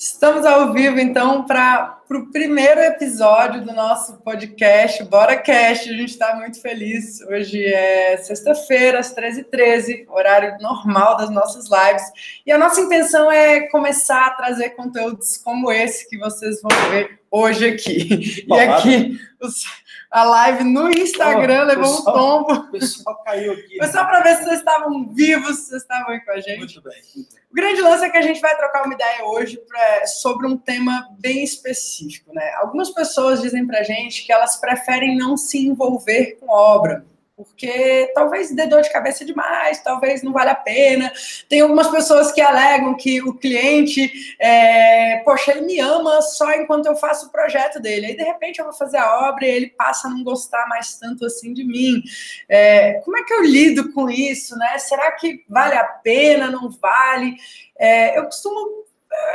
[0.00, 5.90] Estamos ao vivo, então, para o primeiro episódio do nosso podcast, Bora Cast.
[5.90, 7.20] A gente está muito feliz.
[7.20, 12.02] Hoje é sexta-feira, às 13h13, horário normal das nossas lives.
[12.46, 17.20] E a nossa intenção é começar a trazer conteúdos como esse que vocês vão ver
[17.30, 18.44] hoje aqui.
[18.48, 19.66] E aqui, os
[20.10, 22.60] a live no Instagram, oh, levou pessoal, um tombo.
[22.60, 23.76] O pessoal caiu aqui.
[23.76, 26.58] Foi só para ver se vocês estavam vivos, se vocês estavam aí com a gente.
[26.58, 27.02] Muito bem.
[27.50, 30.56] O grande lance é que a gente vai trocar uma ideia hoje pra, sobre um
[30.56, 31.97] tema bem específico.
[32.32, 32.52] Né?
[32.56, 37.04] Algumas pessoas dizem para a gente que elas preferem não se envolver com obra
[37.38, 41.12] porque talvez dê dor de cabeça demais, talvez não vale a pena.
[41.48, 46.86] Tem algumas pessoas que alegam que o cliente, é, poxa, ele me ama só enquanto
[46.86, 48.06] eu faço o projeto dele.
[48.06, 50.98] Aí, de repente, eu vou fazer a obra e ele passa a não gostar mais
[50.98, 52.02] tanto assim de mim.
[52.48, 54.76] É, como é que eu lido com isso, né?
[54.78, 57.36] Será que vale a pena, não vale?
[57.78, 58.87] É, eu costumo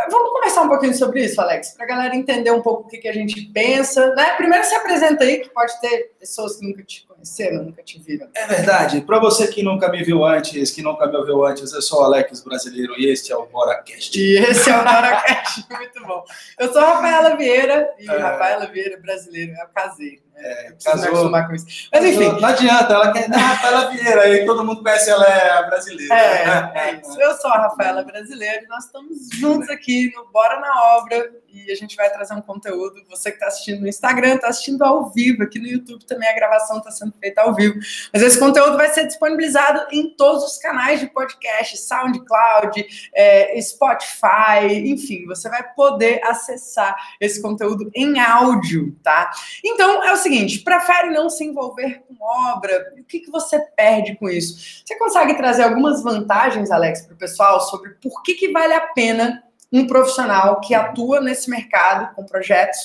[0.09, 2.97] Vamos conversar um pouquinho sobre isso, Alex, para a galera entender um pouco o que,
[2.97, 4.13] que, a gente pensa.
[4.15, 4.35] Né?
[4.35, 8.27] Primeiro se apresenta aí, que pode ter pessoas que nunca te conheceram, nunca te viram.
[8.35, 9.01] É verdade.
[9.01, 12.03] Para você que nunca me viu antes, que nunca me ouviu antes, eu sou o
[12.03, 14.19] Alex Brasileiro e este é o BoraCast.
[14.19, 16.23] E esse é o BoraCast, muito bom.
[16.59, 18.17] Eu sou a Rafaela Vieira, e é...
[18.17, 20.21] Rafaela Vieira brasileiro, é o caseiro.
[20.35, 21.29] É, casou.
[21.29, 21.89] com isso.
[21.93, 22.41] Mas enfim.
[22.41, 23.29] Não adianta, ela quer.
[23.31, 26.13] Ah, Rafaela Vieira, aí todo mundo conhece ela é a brasileira.
[26.13, 26.71] É, né?
[26.75, 27.21] é isso.
[27.21, 31.71] Eu sou a Rafaela Brasileira e nós estamos juntos aqui no Bora na Obra e
[31.71, 33.03] a gente vai trazer um conteúdo.
[33.09, 36.33] Você que está assistindo no Instagram, está assistindo ao vivo, aqui no YouTube também a
[36.33, 37.79] gravação está sendo feita ao vivo.
[38.11, 44.73] Mas esse conteúdo vai ser disponibilizado em todos os canais de podcast, SoundCloud, é, Spotify,
[44.85, 49.29] enfim, você vai poder acessar esse conteúdo em áudio, tá?
[49.63, 52.93] Então é o seguinte: prefere não se envolver com obra?
[52.99, 54.83] O que, que você perde com isso?
[54.83, 58.81] Você consegue trazer algumas vantagens, Alex, para o pessoal sobre por que, que vale a
[58.81, 59.43] pena
[59.73, 62.79] um profissional que atua nesse mercado com projetos,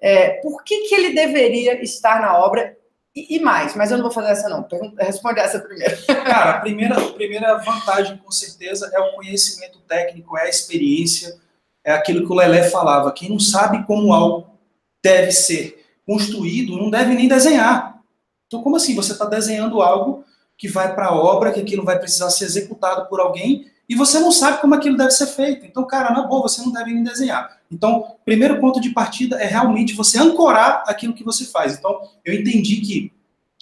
[0.00, 2.76] é, por que, que ele deveria estar na obra
[3.14, 3.76] e, e, mais?
[3.76, 4.66] Mas eu não vou fazer essa não,
[4.98, 5.96] responde essa primeiro.
[6.06, 11.38] Cara, a primeira, a primeira vantagem, com certeza, é o conhecimento técnico, é a experiência,
[11.84, 14.58] é aquilo que o Lelé falava, quem não sabe como algo
[15.04, 18.00] deve ser construído, não deve nem desenhar.
[18.46, 18.94] Então, como assim?
[18.96, 20.24] Você está desenhando algo
[20.58, 24.18] que vai para a obra, que aquilo vai precisar ser executado por alguém, e você
[24.18, 25.66] não sabe como aquilo deve ser feito.
[25.66, 27.58] Então, cara, na boa, você não deve nem desenhar.
[27.70, 31.76] Então, primeiro ponto de partida é realmente você ancorar aquilo que você faz.
[31.76, 33.12] Então, eu entendi que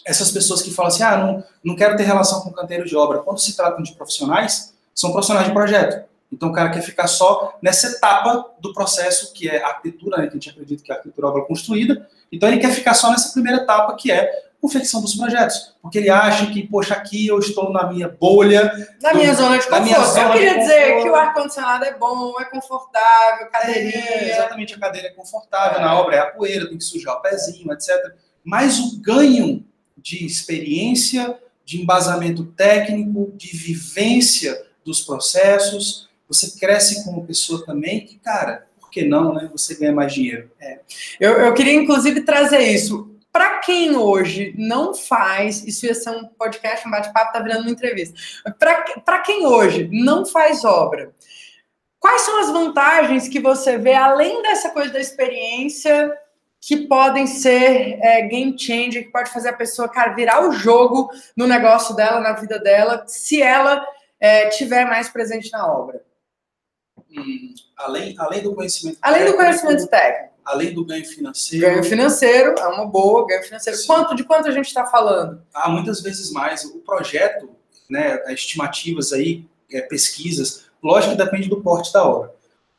[0.04, 3.18] essas pessoas que falam assim, ah, não, não quero ter relação com canteiro de obra,
[3.18, 6.08] quando se tratam de profissionais, são profissionais de projeto.
[6.32, 10.22] Então, o cara quer ficar só nessa etapa do processo, que é a arquitetura, né,
[10.24, 12.08] que a gente acredita que é a arquitetura é obra construída.
[12.30, 15.74] Então, ele quer ficar só nessa primeira etapa, que é confecção dos projetos.
[15.80, 18.70] Porque ele acha que, poxa, aqui eu estou na minha bolha.
[19.00, 19.84] Na do, minha zona de conforto.
[19.84, 24.04] Minha zona eu queria dizer que o ar-condicionado é bom, é confortável, cadeirinha.
[24.04, 25.82] É, exatamente, a cadeira é confortável, é.
[25.82, 27.90] na obra é a poeira, tem que sujar o pezinho, etc.
[28.44, 29.64] Mas o ganho
[29.96, 38.16] de experiência, de embasamento técnico, de vivência dos processos, você cresce como pessoa também e,
[38.16, 39.48] cara, por que não, né?
[39.52, 40.50] Você ganha mais dinheiro.
[40.60, 40.80] É.
[41.18, 46.24] Eu, eu queria, inclusive, trazer isso para quem hoje não faz, isso ia ser um
[46.26, 48.18] podcast, um bate-papo, tá virando uma entrevista.
[48.58, 51.14] Para quem hoje não faz obra,
[51.98, 56.12] quais são as vantagens que você vê, além dessa coisa da experiência,
[56.60, 61.08] que podem ser é, game changer, que pode fazer a pessoa, cara, virar o jogo
[61.36, 63.86] no negócio dela, na vida dela, se ela
[64.18, 66.02] é, tiver mais presente na obra?
[67.10, 71.66] Hum, além, além do conhecimento Além técnico, do conhecimento técnico além do ganho financeiro.
[71.66, 73.78] Ganho financeiro é uma boa, ganho financeiro.
[73.86, 75.42] Quanto de quanto a gente está falando?
[75.54, 76.64] Ah, muitas vezes mais.
[76.64, 77.50] O projeto,
[77.88, 82.32] né, estimativas aí, é, pesquisas, lógico que depende do porte da obra.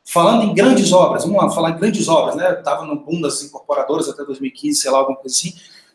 [0.04, 2.58] Falando em grandes obras, vamos lá, falar em grandes obras, né?
[2.58, 5.54] Estava no boom das incorporadoras até 2015, sei lá, alguma coisa assim.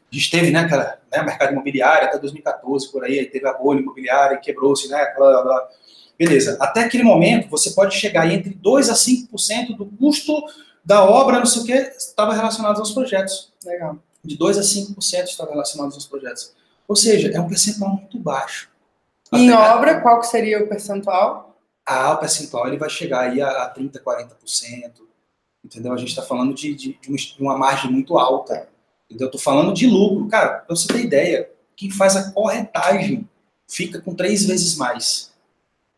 [0.10, 3.54] A gente teve, né, aquela, né, mercado imobiliário até 2014, por aí, aí teve a
[3.54, 5.70] bolha imobiliária e quebrou-se, né, aquela, aquela,
[6.18, 6.58] Beleza.
[6.60, 10.34] Até aquele momento, você pode chegar entre 2% a 5% do custo
[10.88, 13.52] da obra, não sei o que, estava relacionado aos projetos.
[13.66, 13.98] Legal.
[14.24, 16.54] De 2 a 5% estava relacionado aos projetos.
[16.88, 18.70] Ou seja, é um percentual muito baixo.
[19.34, 21.60] Em Até obra, qual que seria o percentual?
[21.86, 24.92] Ah, o percentual ele vai chegar aí a, a 30%, 40%.
[25.62, 25.92] Entendeu?
[25.92, 28.70] A gente está falando de, de, de, uma margem muito alta.
[29.10, 29.26] Entendeu?
[29.26, 30.30] Eu estou falando de lucro.
[30.30, 33.28] Cara, para você ter ideia, quem faz a corretagem
[33.68, 35.34] fica com três vezes mais.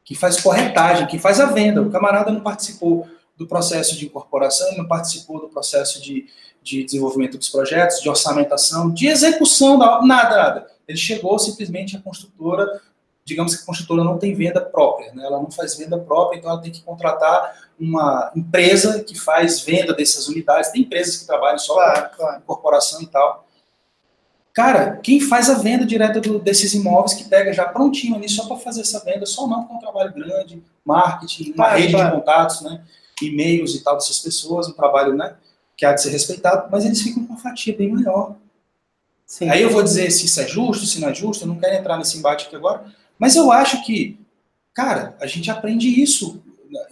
[0.04, 1.80] Quem faz corretagem, quem faz a venda.
[1.80, 3.08] O camarada não participou
[3.40, 6.28] do processo de incorporação, não participou do processo de,
[6.62, 10.68] de desenvolvimento dos projetos, de orçamentação, de execução, da, nada, nada.
[10.88, 12.82] Ele chegou simplesmente a construtora
[13.30, 15.24] digamos que a construtora não tem venda própria, né?
[15.24, 19.94] ela não faz venda própria, então ela tem que contratar uma empresa que faz venda
[19.94, 20.72] dessas unidades.
[20.72, 22.42] Tem empresas que trabalham só claro, com claro.
[22.42, 23.48] corporação e tal.
[24.52, 28.48] Cara, quem faz a venda direta do, desses imóveis que pega já prontinho ali só
[28.48, 31.96] para fazer essa venda, só não, porque é um trabalho grande, marketing, uma claro, rede
[31.96, 32.82] de contatos, né?
[33.28, 35.36] E-mails e tal dessas pessoas, um trabalho, né?
[35.76, 38.36] Que há de ser respeitado, mas eles ficam com uma fatia bem maior.
[39.26, 39.50] Sim.
[39.50, 41.76] Aí eu vou dizer se isso é justo, se não é justo, eu não quero
[41.76, 42.86] entrar nesse embate aqui agora,
[43.18, 44.20] mas eu acho que,
[44.74, 46.42] cara, a gente aprende isso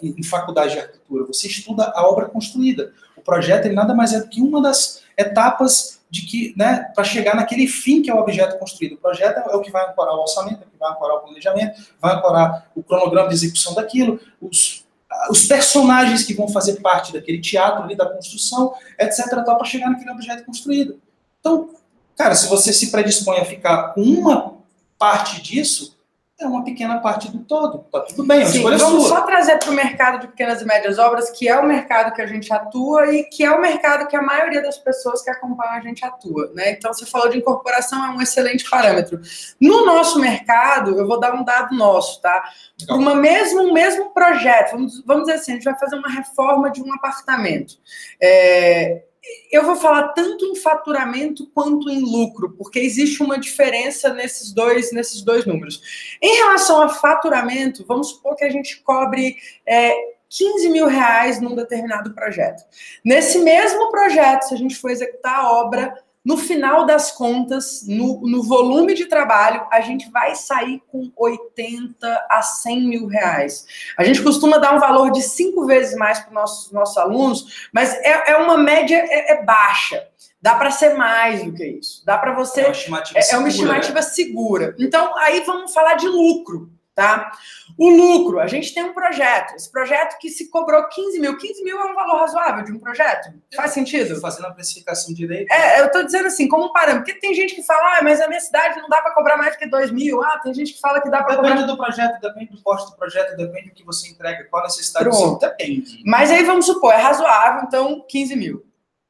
[0.02, 1.26] em faculdade de arquitetura.
[1.26, 2.94] Você estuda a obra construída.
[3.16, 7.04] O projeto ele nada mais é do que uma das etapas de que, né, para
[7.04, 8.94] chegar naquele fim que é o objeto construído.
[8.94, 11.20] O projeto é o que vai ancorar o orçamento, é o que vai ancorar o
[11.22, 14.86] planejamento, vai ancorar o cronograma de execução daquilo, os,
[15.30, 20.12] os personagens que vão fazer parte daquele teatro ali da construção, etc, para chegar naquele
[20.12, 21.00] objeto construído.
[21.40, 21.70] Então,
[22.16, 24.58] cara, se você se predispõe a ficar com uma
[24.98, 25.97] parte disso,
[26.40, 27.80] é uma pequena parte do todo.
[27.92, 29.10] Tá tudo bem, é Sim, vamos sua.
[29.10, 32.22] só trazer para o mercado de pequenas e médias obras, que é o mercado que
[32.22, 35.74] a gente atua e que é o mercado que a maioria das pessoas que acompanham
[35.74, 36.52] a gente atua.
[36.54, 36.72] Né?
[36.72, 39.20] Então, você falou de incorporação, é um excelente parâmetro.
[39.60, 42.44] No nosso mercado, eu vou dar um dado nosso, tá?
[42.86, 46.70] Para um mesmo, mesmo projeto, vamos, vamos dizer assim, a gente vai fazer uma reforma
[46.70, 47.74] de um apartamento.
[48.22, 49.07] É,
[49.52, 54.92] eu vou falar tanto em faturamento quanto em lucro, porque existe uma diferença nesses dois,
[54.92, 55.82] nesses dois números.
[56.22, 59.94] Em relação a faturamento, vamos supor que a gente cobre é,
[60.30, 62.64] 15 mil reais num determinado projeto.
[63.04, 65.96] Nesse mesmo projeto, se a gente for executar a obra
[66.28, 72.28] no final das contas, no, no, volume de trabalho, a gente vai sair com 80
[72.30, 73.66] a 100 mil reais.
[73.98, 77.70] A gente costuma dar um valor de cinco vezes mais para os nossos, nossos alunos,
[77.72, 80.06] mas é, é uma média é, é baixa.
[80.42, 82.04] Dá para ser mais do que isso.
[82.06, 82.60] Dá para você.
[82.60, 84.02] É uma estimativa, é, segura, é uma estimativa né?
[84.02, 84.76] segura.
[84.78, 87.32] Então, aí vamos falar de lucro tá?
[87.78, 91.64] O lucro, a gente tem um projeto, esse projeto que se cobrou 15 mil, 15
[91.64, 93.32] mil é um valor razoável de um projeto?
[93.56, 94.20] Faz sentido?
[94.20, 95.52] Fazendo a precificação direito.
[95.54, 98.20] É, eu tô dizendo assim, como um parâmetro, porque tem gente que fala, ah, mas
[98.20, 100.80] a minha cidade não dá para cobrar mais que 2 mil, ah, tem gente que
[100.80, 101.52] fala que dá para cobrar...
[101.52, 104.66] Depende do projeto, depende do posto do projeto, depende do que você entrega, qual a
[104.66, 105.40] necessidade Pronto.
[105.40, 106.02] você depende.
[106.04, 108.66] Mas aí vamos supor, é razoável, então 15 mil.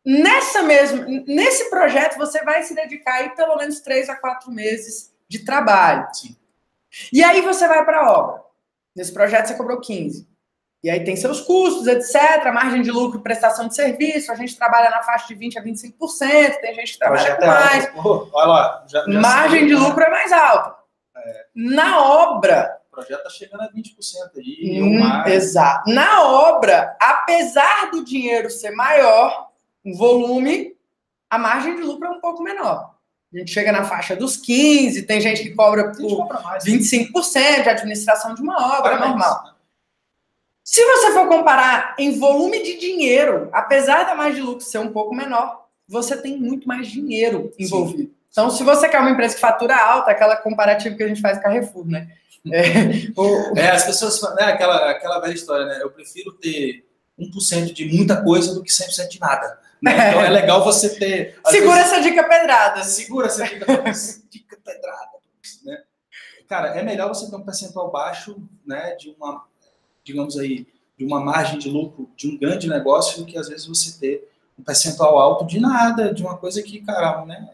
[0.06, 5.13] Nessa mesmo, nesse projeto você vai se dedicar aí pelo menos 3 a 4 meses
[5.30, 6.06] de trabalho.
[6.12, 6.36] Sim.
[7.12, 8.42] E aí você vai para a obra.
[8.96, 10.28] Nesse projeto você cobrou 15.
[10.84, 14.90] E aí tem seus custos, etc., margem de lucro, prestação de serviço, a gente trabalha
[14.90, 17.86] na faixa de 20% a 25%, tem gente que trabalha com mais.
[17.86, 20.76] É olha lá, já, já margem de lucro é mais alta.
[21.16, 21.46] É.
[21.56, 22.80] Na obra.
[22.92, 23.76] O projeto está chegando a 20%
[24.38, 24.82] aí.
[24.82, 25.34] Hum, mais.
[25.34, 25.92] Exato.
[25.92, 29.50] Na obra, apesar do dinheiro ser maior,
[29.84, 30.76] o volume,
[31.30, 32.97] a margem de lucro é um pouco menor.
[33.38, 37.69] A gente chega na faixa dos 15, tem gente que cobra por mais, 25% de
[37.69, 39.44] administração de uma obra, é normal.
[39.45, 39.51] Né?
[40.63, 44.92] Se você for comparar em volume de dinheiro, apesar da margem de lucro ser um
[44.92, 48.10] pouco menor, você tem muito mais dinheiro envolvido.
[48.10, 48.16] Sim.
[48.31, 51.38] Então, se você quer uma empresa que fatura alta, aquela comparativa que a gente faz
[51.38, 52.10] com a Carrefour, né?
[52.51, 53.56] É, o...
[53.56, 55.78] é as pessoas, né, aquela, aquela velha história, né?
[55.80, 56.83] Eu prefiro ter
[57.19, 59.60] 1% de muita coisa do que 100% de nada.
[59.82, 60.10] Né?
[60.10, 61.40] Então é legal você ter.
[61.48, 62.84] Segura vezes, essa dica pedrada.
[62.84, 63.66] Segura essa dica,
[64.30, 65.12] dica pedrada.
[65.64, 65.84] Né?
[66.48, 69.46] Cara, é melhor você ter um percentual baixo, né, de uma,
[70.04, 70.66] digamos aí,
[70.98, 74.28] de uma margem de lucro de um grande negócio do que às vezes você ter
[74.57, 77.50] um percentual alto de nada, de uma coisa que, cara, né,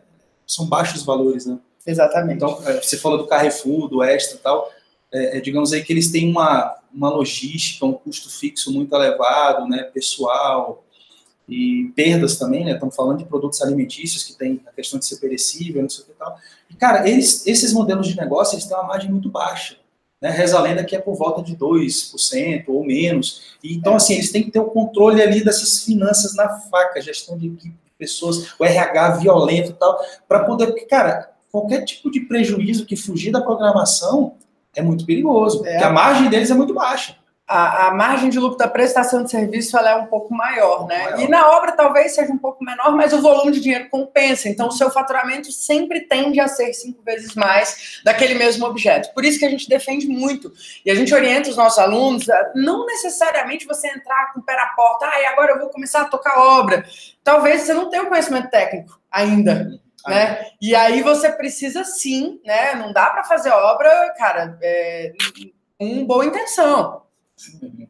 [0.47, 1.59] são baixos valores, né?
[1.85, 2.37] Exatamente.
[2.37, 4.71] Então, é, você falou do Carrefour, do Extra e tal,
[5.11, 9.67] é, é, digamos aí que eles têm uma, uma logística, um custo fixo muito elevado,
[9.67, 10.83] né, pessoal,
[11.47, 12.73] e perdas também, né?
[12.73, 16.07] Estamos falando de produtos alimentícios que tem a questão de ser perecível, não sei o
[16.07, 16.37] que tal.
[16.69, 19.77] E, cara, eles, esses modelos de negócio, eles têm uma margem muito baixa.
[20.21, 20.29] Né?
[20.29, 23.57] Reza a lenda que é por volta de 2% ou menos.
[23.63, 27.37] E, então, assim, eles têm que ter o controle ali dessas finanças na faca, gestão
[27.37, 32.09] de equipe, de pessoas, o RH violento e tal, para poder, porque, cara, qualquer tipo
[32.09, 34.35] de prejuízo que fugir da programação
[34.75, 35.71] é muito perigoso, é.
[35.71, 37.15] porque a margem deles é muito baixa
[37.53, 41.03] a, a, margem de lucro da prestação de serviço ela é um pouco maior, né?
[41.03, 41.19] Maior.
[41.19, 44.49] E na obra talvez seja um pouco menor, mas o volume de dinheiro compensa.
[44.49, 49.13] Então, o seu faturamento sempre tende a ser cinco vezes mais daquele mesmo objeto.
[49.13, 50.51] Por isso que a gente defende muito.
[50.83, 54.55] E a gente orienta os nossos alunos a não necessariamente você entrar com o pé
[54.55, 56.83] na porta, ah, e agora eu vou começar a tocar obra.
[57.23, 59.79] Talvez você não tenha o conhecimento técnico ainda.
[60.07, 60.47] Né?
[60.59, 62.73] E aí você precisa sim, né?
[62.73, 65.13] Não dá para fazer obra, cara, é,
[65.77, 67.02] com boa intenção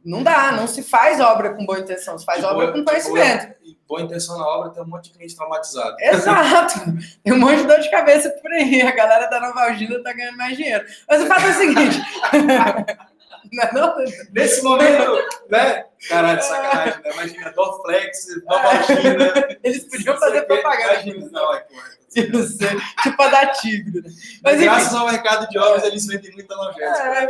[0.03, 2.85] Não dá, não se faz obra com boa intenção, se faz De obra com de
[2.85, 3.53] conhecimento.
[3.63, 5.95] E boa intenção na obra, tem um monte de cliente traumatizado.
[5.99, 6.79] Exato.
[7.23, 8.81] Tem um monte de dor de cabeça por aí.
[8.81, 10.85] A galera da Novalgina tá ganhando mais dinheiro.
[11.07, 12.01] Mas o fato é o seguinte.
[13.51, 13.95] Não, é não?
[14.31, 15.11] Nesse momento,
[15.49, 15.85] né?
[16.07, 17.11] Caralho, sacanagem, né?
[17.13, 19.57] Imagina, Dorflex, Novalgina.
[19.63, 21.29] Eles podiam fazer propaganda.
[21.31, 22.03] Não, é correto.
[22.31, 22.69] Não sei,
[23.01, 24.01] tipo a da Tigre.
[24.03, 24.65] Mas Mas enfim.
[24.65, 26.87] graças ao mercado de obras, eles vendem muita longética.
[26.87, 27.27] É,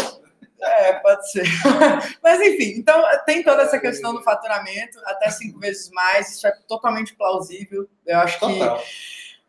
[0.63, 1.43] é, pode ser.
[2.23, 6.51] Mas enfim, então tem toda essa questão do faturamento, até cinco vezes mais, isso é
[6.67, 7.87] totalmente plausível.
[8.05, 8.45] Eu acho que.
[8.47, 8.83] Total.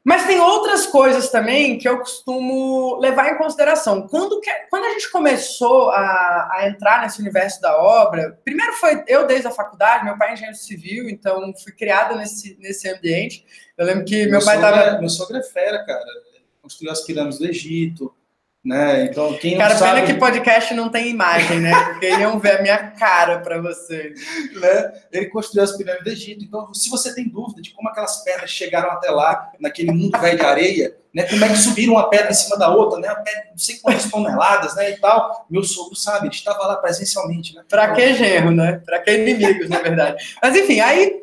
[0.07, 4.07] Mas tem outras coisas também que eu costumo levar em consideração.
[4.07, 9.03] Quando, que- quando a gente começou a, a entrar nesse universo da obra, primeiro foi
[9.07, 13.47] eu desde a faculdade, meu pai é engenheiro civil, então fui criada nesse, nesse ambiente.
[13.79, 14.97] Eu lembro que meu pai sogro estava.
[14.97, 16.05] é- Meu sogro é fera, cara.
[16.61, 18.15] Construiu as pirâmides do Egito,
[18.65, 19.05] né?
[19.05, 20.01] Então, quem Cara, sabe...
[20.01, 21.73] pena que podcast não tem imagem, né?
[21.85, 24.19] Porque iam ver a minha cara pra vocês.
[24.59, 24.93] né?
[25.13, 26.45] Ele construiu as pirâmides do Egito.
[26.45, 30.39] Então, se você tem dúvida de como aquelas pedras chegaram até lá, naquele mundo velho
[30.39, 31.25] de areia, né?
[31.25, 33.09] Como é que subiram uma pedra em cima da outra, né?
[33.09, 34.93] Uma pedra, não sei quantas toneladas, né?
[34.93, 35.47] E tal.
[35.51, 37.63] Meu sogro sabe, ele estava lá presencialmente, né?
[37.69, 38.81] Pra que genro, né?
[38.85, 40.37] Pra que inimigos, na verdade.
[40.43, 41.23] Mas enfim, aí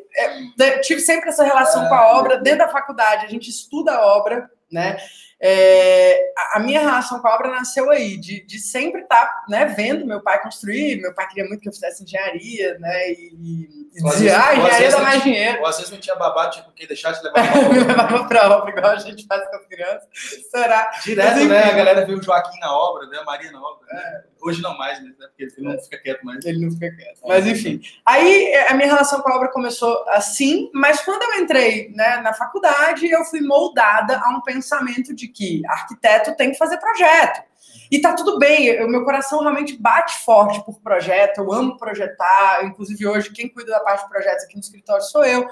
[0.60, 2.38] é, tive sempre essa relação com a obra.
[2.38, 4.96] Dentro da faculdade, a gente estuda a obra, né?
[5.42, 10.06] É, a- minha relação com a obra nasceu aí, de, de sempre estar né, vendo
[10.06, 11.00] meu pai construir.
[11.00, 13.10] Meu pai queria muito que eu fizesse engenharia, né?
[13.12, 15.60] E, e dizia, vezes- ah, vezes dá mais dinheiro.
[15.60, 18.56] Ou às vezes não tinha babado, com quem deixar te levar Me pra levava pra
[18.56, 20.08] obra, igual a gente faz com as crianças.
[20.50, 20.90] Será?
[21.04, 21.64] Direto, Mas, né?
[21.64, 23.18] A galera vê o Joaquim na obra, né?
[23.18, 23.86] A Maria na obra.
[23.92, 24.22] né?
[24.44, 25.10] Hoje não mais, né?
[25.18, 26.44] Porque ele não fica quieto mais.
[26.44, 27.18] Ele não fica quieto.
[27.26, 27.80] Mas enfim.
[28.04, 32.16] Aí é, a minha relação com a obra começou assim, mas quando eu entrei né,
[32.18, 37.42] na faculdade, eu fui moldada a um pensamento de que arquiteto tem que fazer projeto.
[37.92, 42.64] E tá tudo bem, o meu coração realmente bate forte por projeto, eu amo projetar,
[42.64, 45.46] inclusive hoje quem cuida da parte de projetos aqui no escritório sou eu.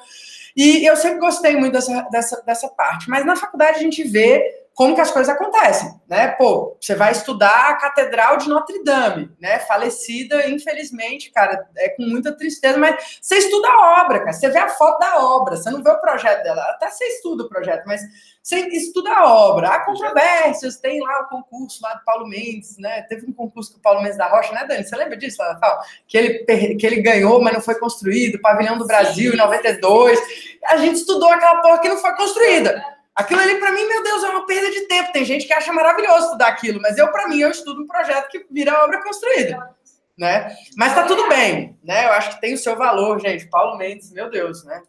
[0.57, 4.43] E eu sempre gostei muito dessa, dessa, dessa parte, mas na faculdade a gente vê
[4.81, 6.29] como que as coisas acontecem, né?
[6.29, 9.59] Pô, você vai estudar a Catedral de Notre Dame, né?
[9.59, 14.33] Falecida, infelizmente, cara, é com muita tristeza, mas você estuda a obra, cara.
[14.33, 16.63] Você vê a foto da obra, você não vê o projeto dela.
[16.63, 18.01] Até você estuda o projeto, mas
[18.43, 19.69] você estuda a obra.
[19.69, 23.03] Há controvérsias, tem lá o concurso lá do Paulo Mendes, né?
[23.03, 24.83] Teve um concurso com o Paulo Mendes da Rocha, né, Dani?
[24.83, 25.79] Você lembra disso, Natal?
[26.09, 30.19] Que ele, que ele ganhou, mas não foi construído, Pavilhão do Brasil em 92.
[30.65, 32.83] A gente estudou aquela porra que não foi construída.
[33.21, 35.13] Aquilo ali, pra mim, meu Deus, é uma perda de tempo.
[35.13, 38.31] Tem gente que acha maravilhoso estudar aquilo, mas eu, pra mim, eu estudo um projeto
[38.31, 39.75] que vira obra construída,
[40.19, 40.57] né?
[40.75, 42.07] Mas tá tudo bem, né?
[42.07, 43.47] Eu acho que tem o seu valor, gente.
[43.49, 44.83] Paulo Mendes, meu Deus, né?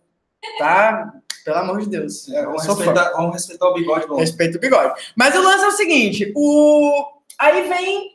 [0.57, 1.11] Tá,
[1.43, 2.29] pelo amor de Deus.
[2.29, 4.25] É, vamos, respeitar, vamos respeitar o bigode do homem.
[4.25, 5.01] Respeito o bigode.
[5.15, 7.05] Mas o lance é o seguinte: o...
[7.37, 8.11] aí vem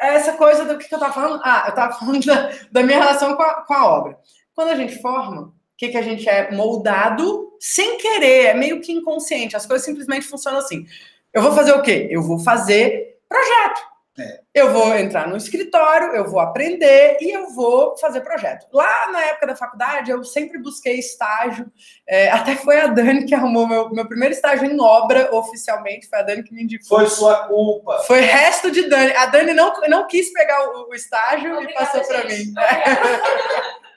[0.00, 1.42] essa coisa do que, que eu tava falando.
[1.44, 4.18] Ah, eu tava falando da, da minha relação com a, com a obra.
[4.54, 8.80] Quando a gente forma, o que, que a gente é moldado sem querer, é meio
[8.80, 9.56] que inconsciente.
[9.56, 10.86] As coisas simplesmente funcionam assim.
[11.32, 12.08] Eu vou fazer o quê?
[12.10, 13.88] Eu vou fazer projeto.
[14.18, 14.40] É.
[14.52, 18.66] Eu vou entrar no escritório, eu vou aprender e eu vou fazer projeto.
[18.72, 21.70] Lá na época da faculdade, eu sempre busquei estágio.
[22.04, 26.08] é, até foi a Dani que arrumou meu, meu primeiro estágio em obra, oficialmente.
[26.08, 26.98] Foi a Dani que me indicou.
[26.98, 27.98] Foi sua culpa.
[28.08, 29.12] Foi resto de Dani.
[29.12, 32.52] A Dani não, não quis pegar o, o estágio e Obrigada, passou para mim.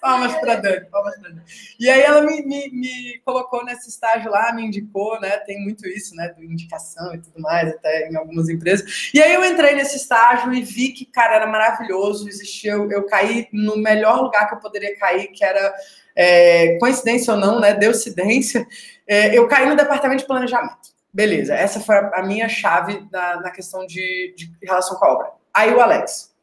[0.00, 1.42] Palmas para Dani, palmas para Dani.
[1.78, 5.36] E aí ela me, me, me colocou nesse estágio lá, me indicou, né?
[5.38, 6.28] Tem muito isso, né?
[6.28, 9.10] Do indicação e tudo mais, até em algumas empresas.
[9.12, 12.28] E aí eu entrei nesse estágio e vi que, cara, era maravilhoso.
[12.28, 15.74] Existia, eu, eu caí no melhor lugar que eu poderia cair, que era
[16.14, 17.74] é, coincidência ou não, né?
[17.74, 18.66] Deucidência.
[19.06, 20.94] É, eu caí no departamento de planejamento.
[21.12, 25.12] Beleza, essa foi a, a minha chave na, na questão de, de relação com a
[25.12, 25.32] obra.
[25.54, 26.35] Aí o Alex.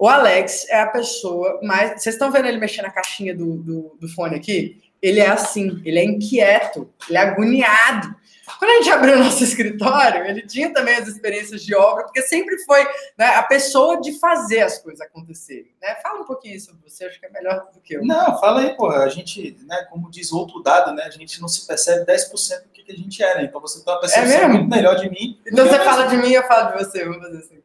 [0.00, 2.00] O Alex é a pessoa mais.
[2.00, 4.82] Vocês estão vendo ele mexer na caixinha do, do, do fone aqui?
[5.02, 8.16] Ele é assim, ele é inquieto, ele é agoniado.
[8.58, 12.22] Quando a gente abriu o nosso escritório, ele tinha também as experiências de obra, porque
[12.22, 12.82] sempre foi
[13.18, 15.70] né, a pessoa de fazer as coisas acontecerem.
[15.82, 15.94] Né?
[16.02, 18.02] Fala um pouquinho sobre você, acho que é melhor do que eu.
[18.02, 19.04] Não, fala aí, porra.
[19.04, 21.02] A gente, né, como diz outro dado, né?
[21.02, 23.44] A gente não se percebe 10% do que, que a gente é, né?
[23.44, 24.54] Então você tem uma percepção É mesmo?
[24.54, 25.38] muito melhor de mim.
[25.46, 27.04] Então você fala de mim, eu falo de você.
[27.04, 27.60] Vamos fazer assim.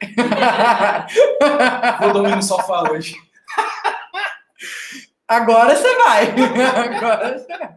[2.00, 3.16] Vou dormir no sofá hoje.
[5.28, 6.26] Agora você vai.
[6.26, 7.74] Agora você vai.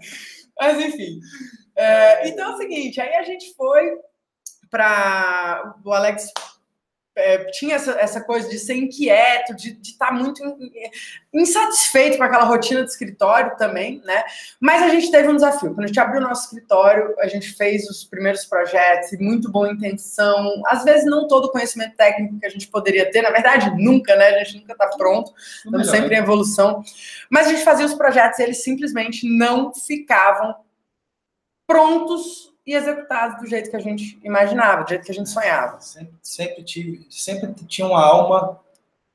[0.60, 1.20] Mas enfim.
[1.76, 3.98] É, então é o seguinte, aí a gente foi
[4.70, 6.32] para o Alex
[7.16, 10.42] é, tinha essa, essa coisa de ser inquieto, de estar tá muito
[11.32, 14.24] insatisfeito com aquela rotina de escritório também, né?
[14.60, 15.74] Mas a gente teve um desafio.
[15.74, 19.52] Quando a gente abriu o nosso escritório, a gente fez os primeiros projetos e muito
[19.52, 20.64] boa intenção.
[20.68, 24.16] Às vezes, não todo o conhecimento técnico que a gente poderia ter, na verdade, nunca,
[24.16, 24.30] né?
[24.30, 25.32] A gente nunca está pronto,
[25.64, 26.84] estamos sempre em evolução.
[27.30, 30.56] Mas a gente fazia os projetos e eles simplesmente não ficavam
[31.68, 35.80] prontos e executados do jeito que a gente imaginava, do jeito que a gente sonhava.
[35.82, 38.60] Sempre, sempre, tive, sempre tinha uma alma,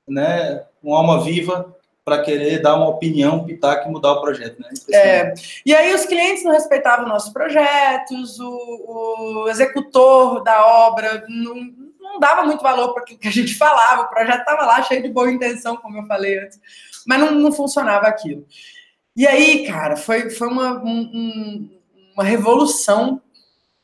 [0.06, 1.74] né, uma alma viva
[2.04, 4.70] para querer dar uma opinião, um pitaco e mudar o projeto, né?
[4.92, 11.54] É, e aí os clientes não respeitavam nossos projetos, o, o executor da obra não,
[12.00, 15.02] não dava muito valor para aquilo que a gente falava, o projeto estava lá cheio
[15.02, 16.58] de boa intenção, como eu falei antes,
[17.06, 18.46] mas não, não funcionava aquilo.
[19.14, 21.68] E aí, cara, foi, foi uma, um,
[22.14, 23.20] uma revolução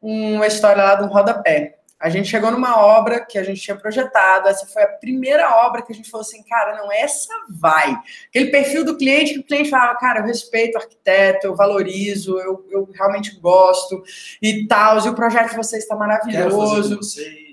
[0.04, 1.78] uma história lá do rodapé.
[1.99, 5.80] A gente chegou numa obra que a gente tinha projetado, essa foi a primeira obra
[5.80, 7.96] que a gente falou assim, cara, não, essa vai.
[8.28, 12.38] Aquele perfil do cliente que o cliente falava, cara, eu respeito o arquiteto, eu valorizo,
[12.38, 14.02] eu, eu realmente gosto
[14.42, 17.43] e tal, e o projeto de vocês está maravilhoso quero vocês.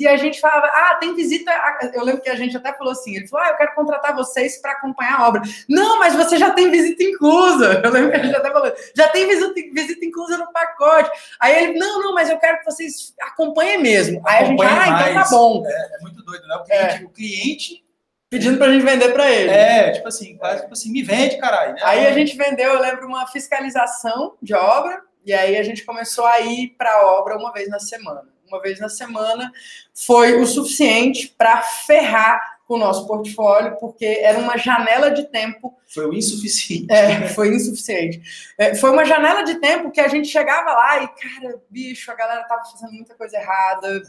[0.00, 1.52] E a gente falava, ah, tem visita.
[1.94, 4.60] Eu lembro que a gente até falou assim: ele falou, ah, eu quero contratar vocês
[4.60, 5.42] para acompanhar a obra.
[5.68, 7.80] Não, mas você já tem visita inclusa.
[7.88, 11.10] Eu lembro que a gente até falou, já tem visita, visita inclusa no pacote.
[11.40, 14.20] Aí ele, não, não, mas eu quero que vocês acompanhem mesmo.
[14.26, 15.62] Aí a gente, ah, então tá bom.
[15.66, 16.56] É, é muito doido, né?
[16.56, 17.06] O cliente, é.
[17.06, 17.84] o cliente
[18.30, 19.50] pedindo pra gente vender para ele.
[19.50, 21.74] É, tipo assim, quase tipo assim, me vende, caralho.
[21.74, 21.80] Né?
[21.82, 26.26] Aí a gente vendeu, eu lembro, uma fiscalização de obra, e aí a gente começou
[26.26, 29.52] a ir para a obra uma vez na semana uma vez na semana,
[29.94, 35.78] foi o suficiente para ferrar com o nosso portfólio, porque era uma janela de tempo.
[35.86, 36.86] Foi o insuficiente.
[36.92, 38.20] É, foi insuficiente.
[38.58, 42.14] É, foi uma janela de tempo que a gente chegava lá e, cara, bicho, a
[42.14, 44.02] galera tava fazendo muita coisa errada,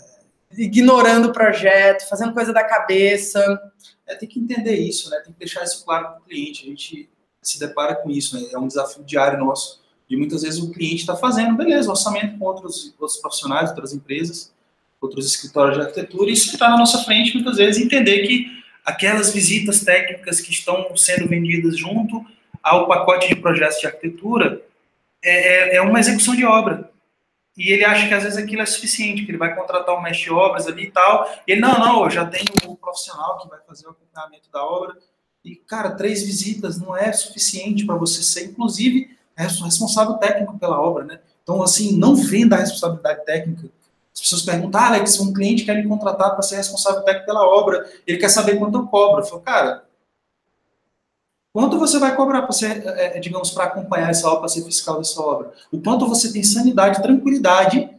[0.57, 3.41] ignorando o projeto, fazendo coisa da cabeça.
[4.05, 5.21] É, tem que entender isso, né?
[5.23, 6.65] Tem que deixar isso claro para o cliente.
[6.65, 7.09] A gente
[7.41, 8.45] se depara com isso, né?
[8.51, 12.45] É um desafio diário nosso e muitas vezes o cliente está fazendo, beleza, orçamento com
[12.45, 14.51] outros, outros profissionais, outras empresas,
[14.99, 18.47] outros escritórios de arquitetura, e isso está na nossa frente, muitas vezes, entender que
[18.83, 22.25] aquelas visitas técnicas que estão sendo vendidas junto
[22.63, 24.61] ao pacote de projetos de arquitetura
[25.23, 26.89] é, é, é uma execução de obra.
[27.55, 30.25] E ele acha que às vezes aquilo é suficiente, que ele vai contratar um mestre
[30.25, 31.29] de obras ali e tal.
[31.45, 34.63] E ele, não, não, eu já tenho um profissional que vai fazer o acompanhamento da
[34.63, 34.97] obra.
[35.43, 40.81] E, cara, três visitas não é suficiente para você ser, inclusive, é responsável técnico pela
[40.81, 41.19] obra, né?
[41.41, 43.69] Então, assim, não venda a responsabilidade técnica.
[44.13, 47.47] As pessoas perguntam, ah, Alex, um cliente quer me contratar para ser responsável técnico pela
[47.47, 49.21] obra, ele quer saber quanto eu cobro.
[49.21, 49.85] Eu falo, cara,
[51.53, 54.63] quanto você vai cobrar para ser, é, é, digamos, para acompanhar essa obra, para ser
[54.65, 55.53] fiscal dessa obra?
[55.71, 57.89] O quanto você tem sanidade, tranquilidade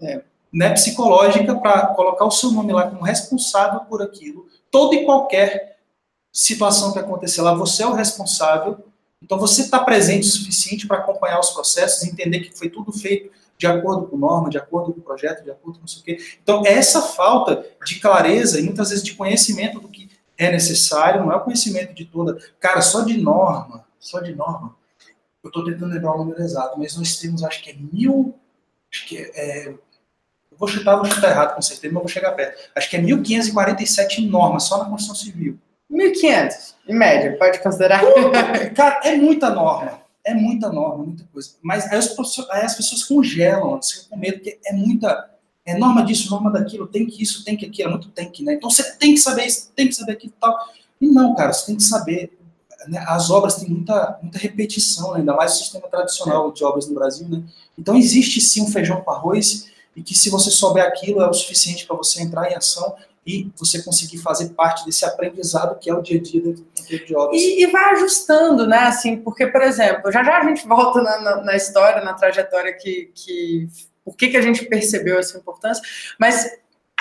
[0.00, 0.22] é,
[0.52, 4.46] né, psicológica para colocar o seu nome lá como responsável por aquilo.
[4.70, 5.80] Toda e qualquer
[6.32, 8.78] situação que acontecer lá, você é o responsável
[9.22, 13.30] então, você está presente o suficiente para acompanhar os processos, entender que foi tudo feito
[13.58, 16.04] de acordo com norma, de acordo com o projeto, de acordo com não sei o
[16.04, 16.18] quê.
[16.42, 21.32] Então, essa falta de clareza e muitas vezes de conhecimento do que é necessário, não
[21.32, 22.38] é o conhecimento de toda.
[22.60, 24.76] Cara, só de norma, só de norma,
[25.42, 28.34] eu estou tentando lembrar o número exato, mas nós temos, acho que é mil.
[28.92, 32.32] Acho que é, é eu vou chutar, vou chutar errado com certeza, mas vou chegar
[32.32, 32.70] perto.
[32.74, 35.58] Acho que é 1.547 normas só na construção civil.
[35.90, 38.02] 1.500, em média, pode considerar?
[38.74, 40.00] cara, é muita norma.
[40.24, 41.50] É muita norma, muita coisa.
[41.62, 42.00] Mas aí,
[42.50, 45.30] aí as pessoas congelam, você com medo, porque é muita.
[45.64, 48.42] É norma disso, norma daquilo, tem que isso, tem que aquilo, é muito tem que,
[48.42, 48.54] né?
[48.54, 50.56] Então você tem que saber isso, tem que saber aquilo e tal.
[51.00, 52.36] E não, cara, você tem que saber.
[52.88, 53.04] Né?
[53.06, 55.20] As obras têm muita, muita repetição, né?
[55.20, 57.42] ainda mais o sistema tradicional de obras no Brasil, né?
[57.78, 61.32] Então existe sim um feijão com arroz, e que se você souber aquilo é o
[61.32, 62.94] suficiente para você entrar em ação
[63.26, 66.70] e você conseguir fazer parte desse aprendizado que é o dia a dia dentro do
[66.76, 67.42] canteiro de obras.
[67.42, 68.78] E, e, vai ajustando, né?
[68.78, 72.72] Assim, porque, por exemplo, já já a gente volta na, na, na história, na trajetória
[72.72, 73.68] que, que
[74.04, 75.82] por que, que a gente percebeu essa importância,
[76.18, 76.48] mas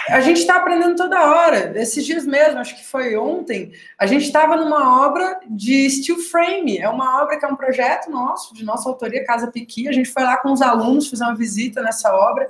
[0.10, 1.74] a gente está aprendendo toda hora.
[1.76, 6.78] Esses dias mesmo, acho que foi ontem, a gente estava numa obra de steel frame.
[6.78, 9.88] É uma obra que é um projeto nosso, de nossa autoria, Casa Piqui.
[9.88, 12.48] A gente foi lá com os alunos, fazer uma visita nessa obra.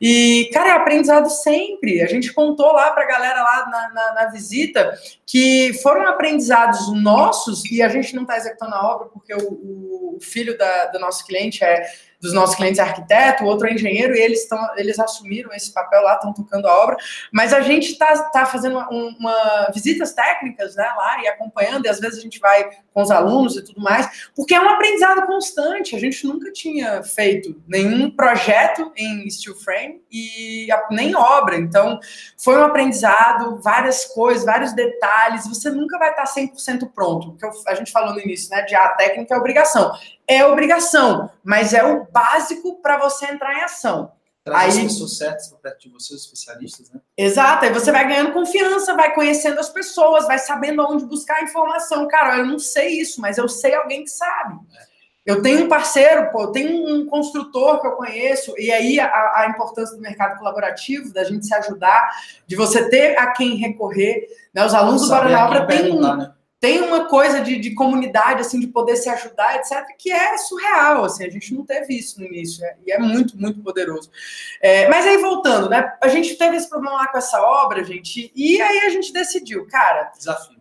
[0.00, 2.00] E, cara, é aprendizado sempre.
[2.00, 6.92] A gente contou lá para a galera lá na, na, na, visita que foram aprendizados
[6.92, 10.98] nossos, e a gente não está executando a obra porque o, o filho da, do
[10.98, 11.84] nosso cliente é
[12.24, 15.70] dos nossos clientes é arquiteto, o outro é engenheiro, e eles, estão eles assumiram esse
[15.72, 16.96] papel lá, estão tocando a obra,
[17.30, 21.88] mas a gente está tá fazendo uma, uma, visitas técnicas né, lá e acompanhando, e
[21.88, 25.26] às vezes a gente vai com os alunos e tudo mais, porque é um aprendizado
[25.26, 32.00] constante, a gente nunca tinha feito nenhum projeto em steel frame e nem obra, então
[32.38, 37.74] foi um aprendizado, várias coisas, vários detalhes, você nunca vai estar 100% pronto, porque a
[37.74, 39.92] gente falou no início, né, de a técnica é obrigação,
[40.28, 44.12] é obrigação, mas é o básico para você entrar em ação.
[44.44, 47.00] Traz aí, as pessoas certas perto de você, os especialistas, né?
[47.16, 52.06] Exato, aí você vai ganhando confiança, vai conhecendo as pessoas, vai sabendo onde buscar informação.
[52.08, 54.54] Cara, eu não sei isso, mas eu sei alguém que sabe.
[54.78, 54.94] É.
[55.24, 59.06] Eu tenho um parceiro, pô, eu tenho um construtor que eu conheço, e aí a,
[59.06, 62.10] a, importância do mercado colaborativo, da gente se ajudar,
[62.46, 64.28] de você ter a quem recorrer.
[64.52, 64.66] Né?
[64.66, 66.33] Os alunos do Guaraná Obra têm um, né?
[66.64, 71.04] Tem uma coisa de, de, comunidade, assim, de poder se ajudar, etc., que é surreal,
[71.04, 74.10] assim, a gente não teve isso no início, é, e é muito, muito poderoso.
[74.62, 78.32] É, mas aí, voltando, né, a gente teve esse problema lá com essa obra, gente,
[78.34, 80.10] e aí a gente decidiu, cara...
[80.16, 80.56] Desafio.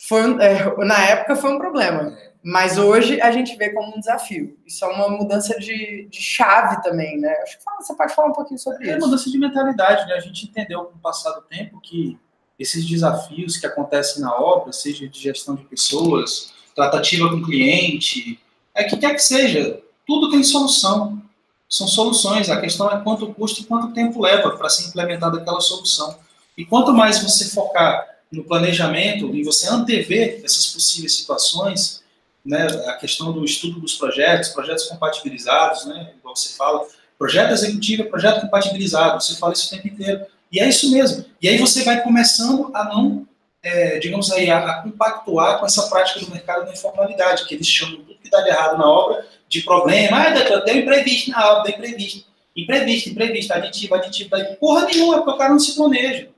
[0.00, 4.56] Foi, é, na época foi um problema, mas hoje a gente vê como um desafio.
[4.64, 7.34] Isso é uma mudança de, de chave também, né?
[7.42, 8.96] Acho que você pode falar um pouquinho sobre é isso.
[8.96, 10.14] É mudança de mentalidade, né?
[10.14, 12.16] A gente entendeu com o passar do tempo que
[12.58, 18.38] esses desafios que acontecem na obra, seja de gestão de pessoas, tratativa com cliente,
[18.74, 21.22] é que quer que seja, tudo tem solução.
[21.68, 22.48] São soluções.
[22.48, 26.18] A questão é quanto custa e quanto tempo leva para ser implementada aquela solução.
[26.56, 32.02] E quanto mais você focar no planejamento, em você antever essas possíveis situações,
[32.44, 36.86] né, a questão do estudo dos projetos, projetos compatibilizados, né, igual você fala,
[37.18, 40.24] projeto executivo é projeto compatibilizado, você fala isso o tempo inteiro.
[40.50, 41.24] E é isso mesmo.
[41.40, 43.26] E aí você vai começando a não,
[43.62, 47.66] é, digamos aí, a, a, compactuar com essa prática do mercado da informalidade, que eles
[47.66, 50.18] chamam tudo que dá de errado na obra de problema.
[50.18, 52.28] Ah, doutor, deu imprevisto na obra, deu imprevisto.
[52.56, 54.56] Imprevisto, imprevisto, aditivo, aditivo, aditivo.
[54.58, 56.28] Porra nenhuma, porque o cara não se planeja.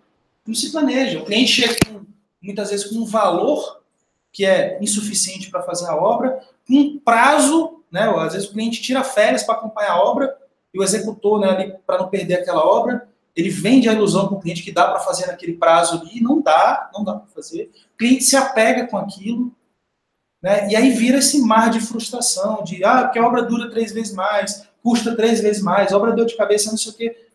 [0.46, 1.18] Não se planeja.
[1.18, 2.04] O cliente chega com,
[2.42, 3.80] muitas vezes com um valor
[4.32, 8.02] que é insuficiente para fazer a obra, com um prazo, né?
[8.18, 10.36] Às vezes o cliente tira férias para acompanhar a obra
[10.72, 14.40] e o executor, né, para não perder aquela obra, ele vende a ilusão para o
[14.40, 17.70] cliente que dá para fazer naquele prazo ali, não dá, não dá para fazer.
[17.94, 19.52] O cliente se apega com aquilo,
[20.42, 20.68] né?
[20.70, 24.14] E aí vira esse mar de frustração, de ah, porque a obra dura três vezes
[24.14, 27.28] mais, custa três vezes mais, obra dor de cabeça, não sei o quê.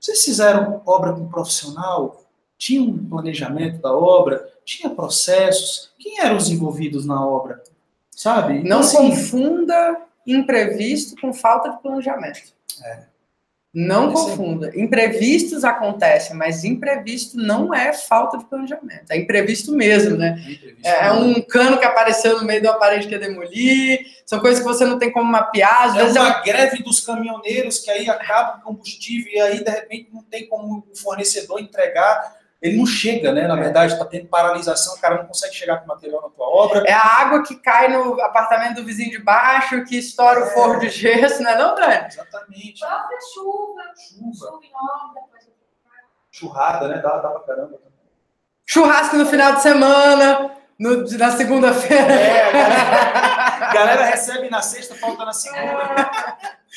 [0.00, 2.24] Vocês fizeram obra com um profissional?
[2.58, 4.50] Tinha um planejamento da obra?
[4.64, 5.92] Tinha processos?
[5.98, 7.62] Quem eram os envolvidos na obra?
[8.10, 8.58] Sabe?
[8.58, 12.54] Então, não assim, confunda imprevisto com falta de planejamento.
[12.82, 13.04] É.
[13.78, 14.72] Não confunda.
[14.74, 19.10] Imprevistos acontecem, mas imprevisto não é falta de planejamento.
[19.10, 20.42] É imprevisto mesmo, né?
[20.82, 24.00] É, é um cano que apareceu no meio de uma parede que ia demolir.
[24.24, 25.88] São coisas que você não tem como mapear.
[25.88, 29.62] Às é vezes uma é greve dos caminhoneiros que aí acaba o combustível e aí,
[29.62, 33.46] de repente, não tem como o fornecedor entregar ele não chega, né?
[33.46, 33.60] Na é.
[33.60, 36.84] verdade, está tendo paralisação, o cara não consegue chegar com o material na tua obra.
[36.86, 40.42] É a água que cai no apartamento do vizinho de baixo, que estoura é.
[40.44, 42.06] o forro de gesso, não é não, Dani?
[42.06, 42.80] Exatamente.
[42.80, 43.82] Própria chuva.
[44.08, 44.46] Chuva.
[44.46, 45.22] Chuva em obra.
[46.30, 46.98] Churrada, né?
[46.98, 47.78] Dá, dá pra caramba
[48.66, 50.50] Churrasco no final de semana.
[50.78, 52.12] No, na segunda-feira.
[52.12, 56.06] É, a galera, a galera recebe na sexta, falta na segunda.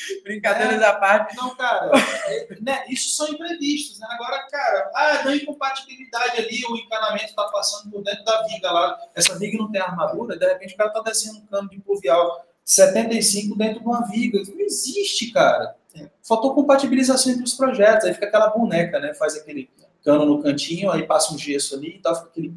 [0.24, 1.36] Brincadeiras é, à parte.
[1.36, 1.92] Não, cara,
[2.28, 4.08] é, né, isso são imprevistos, né?
[4.12, 8.98] Agora, cara, ah, deu incompatibilidade ali, o encanamento está passando por dentro da viga lá.
[9.16, 12.46] Essa viga não tem armadura, de repente o cara está descendo um cano de pluvial
[12.64, 14.42] 75 dentro de uma viga.
[14.48, 15.76] Não existe, cara.
[16.22, 19.14] Faltou compatibilização entre os projetos, aí fica aquela boneca, né?
[19.16, 19.70] Faz aquele
[20.04, 22.54] cano no cantinho, aí passa um gesso ali e tal, fica aquele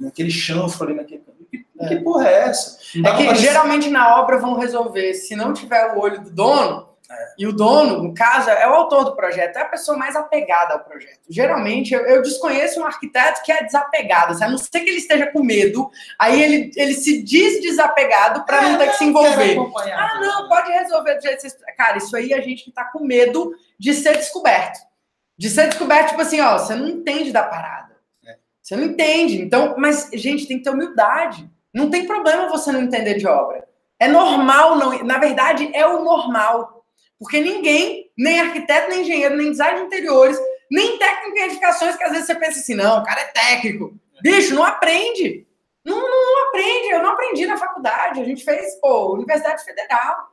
[0.00, 1.21] naquele chanfro ali naquele.
[1.82, 1.96] Que, é.
[1.96, 2.78] que porra é essa?
[3.04, 7.34] É que geralmente na obra vão resolver, se não tiver o olho do dono, é.
[7.38, 10.74] e o dono, no caso, é o autor do projeto, é a pessoa mais apegada
[10.74, 11.20] ao projeto.
[11.28, 15.26] Geralmente, eu, eu desconheço um arquiteto que é desapegado, a não ser que ele esteja
[15.26, 19.56] com medo, aí ele, ele se diz desapegado para é, não ter que se envolver.
[19.92, 21.56] Ah, não, pode resolver do jeito que você...
[21.76, 24.78] Cara, isso aí é a gente que está com medo de ser descoberto.
[25.36, 27.92] De ser descoberto, tipo assim, ó, você não entende da parada.
[28.62, 29.42] Você não entende.
[29.42, 31.50] Então, mas, gente, tem que ter humildade.
[31.72, 33.66] Não tem problema você não entender de obra.
[33.98, 35.02] É normal, não.
[35.04, 36.84] Na verdade, é o normal.
[37.18, 40.36] Porque ninguém, nem arquiteto, nem engenheiro, nem design de interiores,
[40.70, 43.94] nem técnico em edificações, que às vezes você pensa assim, não, o cara é técnico.
[44.20, 45.46] Bicho, não aprende.
[45.84, 46.88] Não, não, não aprende.
[46.88, 48.20] Eu não aprendi na faculdade.
[48.20, 50.32] A gente fez, pô, Universidade Federal.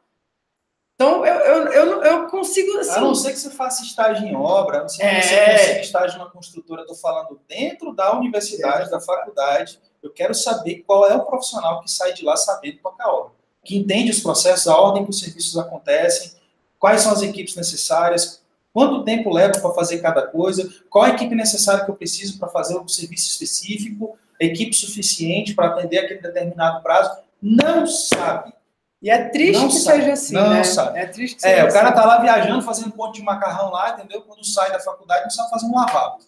[0.95, 2.77] Então, eu, eu, eu, eu consigo.
[2.79, 2.91] Assim...
[2.91, 5.21] A não ser que você faça estágio em obra, a não ser que é...
[5.21, 8.91] você consiga estágio na construtora, estou falando dentro da universidade, é.
[8.91, 9.79] da faculdade.
[10.01, 13.31] Eu quero saber qual é o profissional que sai de lá sabendo tocar obra.
[13.63, 16.31] Que entende os processos, a ordem que os serviços acontecem,
[16.79, 18.41] quais são as equipes necessárias,
[18.73, 22.47] quanto tempo leva para fazer cada coisa, qual a equipe necessária que eu preciso para
[22.47, 27.19] fazer o serviço específico, equipe suficiente para atender aquele determinado prazo.
[27.41, 28.53] Não sabe.
[29.01, 29.99] E é triste não que sabe.
[29.99, 30.63] seja assim, não né?
[30.63, 30.99] Sabe.
[30.99, 31.97] É triste que é, seja o cara assim.
[31.97, 34.21] tá lá viajando, fazendo ponto de macarrão lá, entendeu?
[34.21, 36.19] Quando sai da faculdade, não sabe fazer um lavabo.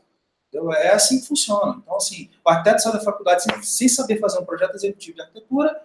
[0.52, 0.74] Entendeu?
[0.74, 1.78] É assim que funciona.
[1.82, 5.22] Então, assim, o arquiteto sai da faculdade sem, sem saber fazer um projeto executivo de
[5.22, 5.82] arquitetura,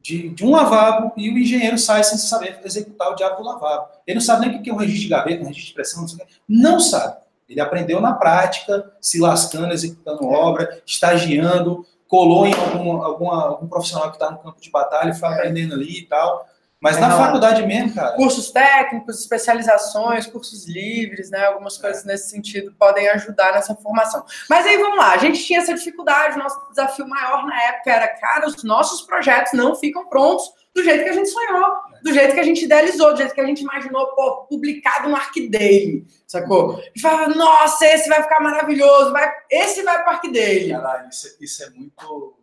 [0.00, 3.88] de, de, um lavabo, e o engenheiro sai sem saber executar o diabo do lavabo.
[4.06, 6.00] Ele não sabe nem o que é um registro de gaveta, um registro de pressão,
[6.02, 7.16] não, sei não sabe.
[7.48, 14.10] Ele aprendeu na prática, se lascando, executando obra, estagiando, colou em algum, alguma, algum profissional
[14.10, 16.46] que está no campo de batalha, foi aprendendo ali e tal.
[16.80, 18.12] Mas é, na faculdade mesmo, cara.
[18.16, 21.46] Cursos técnicos, especializações, cursos livres, né?
[21.46, 22.08] Algumas coisas é.
[22.08, 24.24] nesse sentido podem ajudar nessa formação.
[24.48, 28.08] Mas aí vamos lá, a gente tinha essa dificuldade, nosso desafio maior na época era,
[28.08, 31.64] cara, os nossos projetos não ficam prontos do jeito que a gente sonhou,
[32.02, 35.16] do jeito que a gente idealizou, do jeito que a gente imaginou, pô, publicado no
[35.16, 36.82] ArcDaily, sacou?
[36.94, 40.70] E falava, nossa, esse vai ficar maravilhoso, vai, esse vai para o ArcDaily.
[40.70, 42.36] Caralho, isso, isso é muito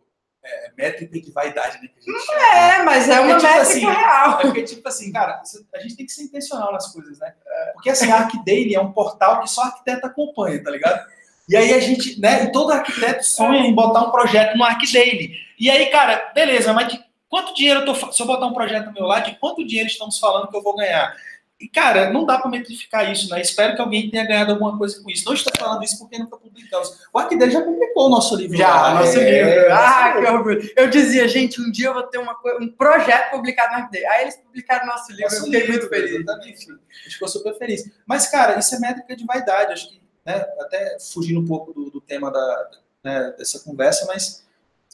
[0.44, 1.88] é, métrica de vaidade, né?
[1.88, 4.38] Que a gente chama, é, mas é uma é, tipo métrica assim, real.
[4.38, 5.42] É porque, tipo assim, cara,
[5.74, 7.32] a gente tem que ser intencional nas coisas, né?
[7.72, 11.04] Porque, assim, a ArcDaily é um portal que só arquiteto acompanha, tá ligado?
[11.48, 15.34] E aí a gente, né, e todo arquiteto sonha em botar um projeto no ArcDaily.
[15.58, 18.86] E aí, cara, beleza, mas de quanto dinheiro eu tô, se eu botar um projeto
[18.86, 21.14] no meu lado, de quanto dinheiro estamos falando que eu vou ganhar?
[21.60, 23.40] E, cara, não dá para metrificar isso, né?
[23.40, 25.24] Espero que alguém tenha ganhado alguma coisa com isso.
[25.24, 27.06] Não estou falando isso porque nunca publicamos.
[27.12, 28.56] O Arquideiro já publicou o nosso livro.
[28.56, 28.94] Já, lá.
[28.94, 29.72] nosso é, livro.
[29.72, 30.72] Ah, que orgulho.
[30.76, 34.10] Eu dizia, gente, um dia eu vou ter uma, um projeto publicado no Arquideiro.
[34.10, 36.10] Aí eles publicaram nosso livro, nosso eu fiquei livro, muito feliz.
[36.10, 36.70] Exatamente.
[36.70, 37.90] A gente ficou super feliz.
[38.04, 39.72] Mas, cara, isso é métrica de vaidade.
[39.72, 42.70] Acho que, né, até fugindo um pouco do, do tema da,
[43.02, 44.44] né, dessa conversa, mas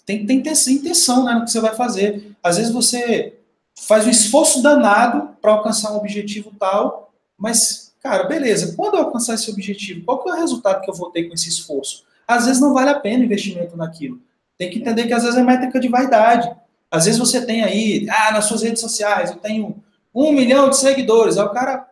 [0.04, 2.32] tem, tem que ter intenção né, no que você vai fazer.
[2.42, 3.39] Às vezes você
[3.78, 9.34] faz um esforço danado para alcançar um objetivo tal, mas, cara, beleza, quando eu alcançar
[9.34, 12.04] esse objetivo, qual que é o resultado que eu vou ter com esse esforço?
[12.26, 14.20] Às vezes não vale a pena o investimento naquilo.
[14.58, 16.54] Tem que entender que às vezes é métrica de vaidade.
[16.90, 19.82] Às vezes você tem aí, ah, nas suas redes sociais, eu tenho
[20.14, 21.88] um milhão de seguidores, aí o cara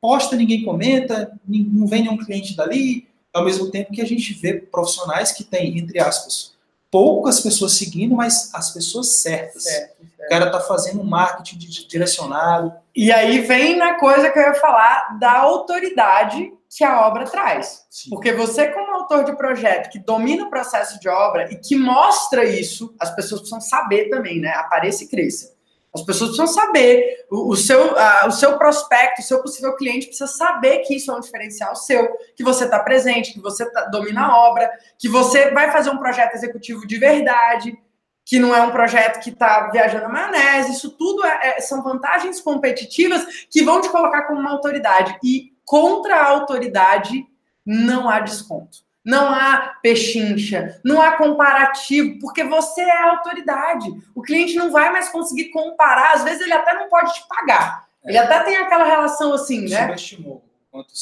[0.00, 4.54] posta, ninguém comenta, não vem nenhum cliente dali, ao mesmo tempo que a gente vê
[4.54, 6.53] profissionais que têm, entre aspas,
[6.94, 9.64] poucas pessoas seguindo, mas as pessoas certas.
[9.64, 10.24] Certo, certo.
[10.24, 12.72] O cara tá fazendo um marketing direcionado.
[12.94, 17.84] E aí vem na coisa que eu ia falar da autoridade que a obra traz.
[17.90, 18.10] Sim.
[18.10, 22.44] Porque você, como autor de projeto que domina o processo de obra e que mostra
[22.44, 24.50] isso, as pessoas precisam saber também, né?
[24.50, 25.52] Apareça e cresça.
[25.94, 27.94] As pessoas precisam saber, o, o seu,
[28.26, 32.08] o seu prospecto, o seu possível cliente precisa saber que isso é um diferencial seu,
[32.36, 35.98] que você está presente, que você tá, domina a obra, que você vai fazer um
[35.98, 37.78] projeto executivo de verdade,
[38.24, 40.72] que não é um projeto que está viajando a maionese.
[40.72, 45.16] Isso tudo é, é, são vantagens competitivas que vão te colocar como uma autoridade.
[45.22, 47.24] E contra a autoridade
[47.64, 53.86] não há desconto não há pechincha, não há comparativo, porque você é a autoridade.
[54.14, 57.86] O cliente não vai mais conseguir comparar, às vezes ele até não pode te pagar.
[58.02, 58.08] É.
[58.08, 59.82] Ele até tem aquela relação assim, né?
[59.82, 60.42] Subestimou.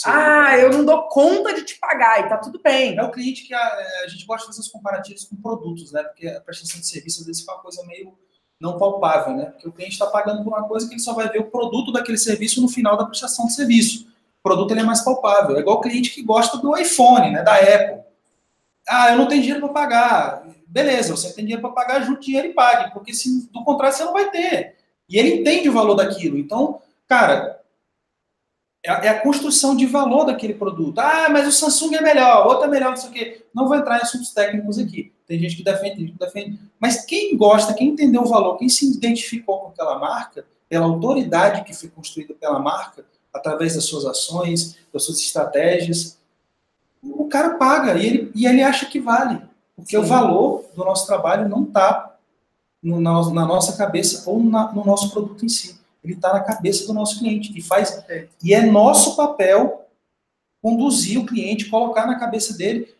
[0.05, 2.99] Ah, eu não dou conta de te pagar e tá tudo bem.
[2.99, 6.03] É o cliente que a, a gente gosta de fazer os comparativos com produtos, né?
[6.03, 8.13] Porque a prestação de serviço às vezes fica uma coisa meio
[8.61, 9.47] não palpável, né?
[9.47, 11.91] Porque o cliente está pagando por uma coisa que ele só vai ver o produto
[11.91, 14.12] daquele serviço no final da prestação de serviço
[14.43, 15.57] o produto ele é mais palpável.
[15.57, 18.03] É igual o cliente que gosta do iPhone, né, da Apple.
[18.89, 20.47] Ah, eu não tenho dinheiro para pagar.
[20.67, 24.05] Beleza, você tem dinheiro para pagar, junte dinheiro e pague, porque se do contrário você
[24.05, 24.75] não vai ter.
[25.09, 26.37] E ele entende o valor daquilo.
[26.37, 27.61] Então, cara,
[28.85, 30.99] é, é a construção de valor daquele produto.
[30.99, 33.47] Ah, mas o Samsung é melhor, outro é melhor, não sei o quê.
[33.55, 35.13] Não vou entrar em assuntos técnicos aqui.
[35.25, 36.59] Tem gente que defende, tem gente que defende.
[36.81, 41.63] Mas quem gosta, quem entendeu o valor, quem se identificou com aquela marca, pela autoridade
[41.65, 46.19] que foi construída pela marca, através das suas ações, das suas estratégias.
[47.03, 49.41] O cara paga e ele, e ele acha que vale.
[49.75, 50.03] Porque Sim.
[50.03, 52.17] o valor do nosso trabalho não está
[52.83, 55.81] na, na, nossa cabeça ou na, no nosso produto em si.
[56.05, 57.57] Ele está na cabeça do nosso cliente.
[57.57, 58.05] E, faz,
[58.43, 59.87] e é nosso papel
[60.61, 62.95] conduzir o cliente, colocar na cabeça dele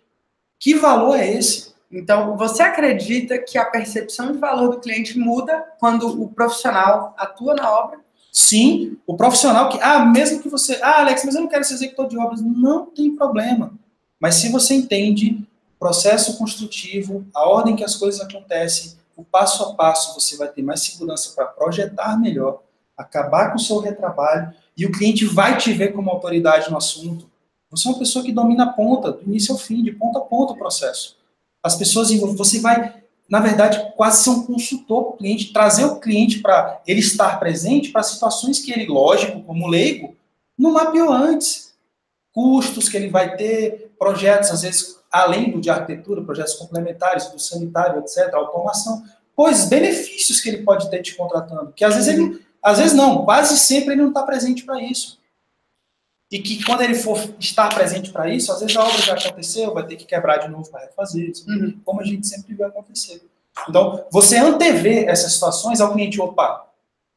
[0.59, 1.73] que valor é esse.
[1.91, 7.55] Então, você acredita que a percepção de valor do cliente muda quando o profissional atua
[7.55, 8.01] na obra
[8.33, 11.75] Sim, o profissional que, ah, mesmo que você, ah, Alex, mas eu não quero ser
[11.75, 13.75] executor de obras, não tem problema.
[14.19, 19.63] Mas se você entende o processo construtivo, a ordem que as coisas acontecem, o passo
[19.63, 22.63] a passo, você vai ter mais segurança para projetar melhor,
[22.97, 27.31] acabar com o seu retrabalho e o cliente vai te ver como autoridade no assunto.
[27.71, 30.23] Você é uma pessoa que domina a ponta, do início ao fim, de ponta a
[30.23, 31.17] ponta o processo.
[31.63, 33.02] As pessoas, você vai
[33.33, 37.41] na verdade, quase ser um consultor para o cliente, trazer o cliente para ele estar
[37.41, 40.15] presente para situações que ele, lógico, como leigo,
[40.59, 41.73] não mapeou antes.
[42.35, 47.39] Custos que ele vai ter, projetos, às vezes, além do de arquitetura, projetos complementares, do
[47.39, 49.03] sanitário, etc., automação,
[49.35, 53.25] coisas, benefícios que ele pode ter te contratando, que às vezes ele, às vezes não,
[53.25, 55.19] quase sempre ele não está presente para isso.
[56.33, 59.75] E que quando ele for estar presente para isso, às vezes a obra já aconteceu,
[59.75, 61.79] vai ter que quebrar de novo para refazer, uhum.
[61.85, 63.21] como a gente sempre vê acontecer.
[63.69, 66.67] Então, você antever essas situações ao cliente, opa,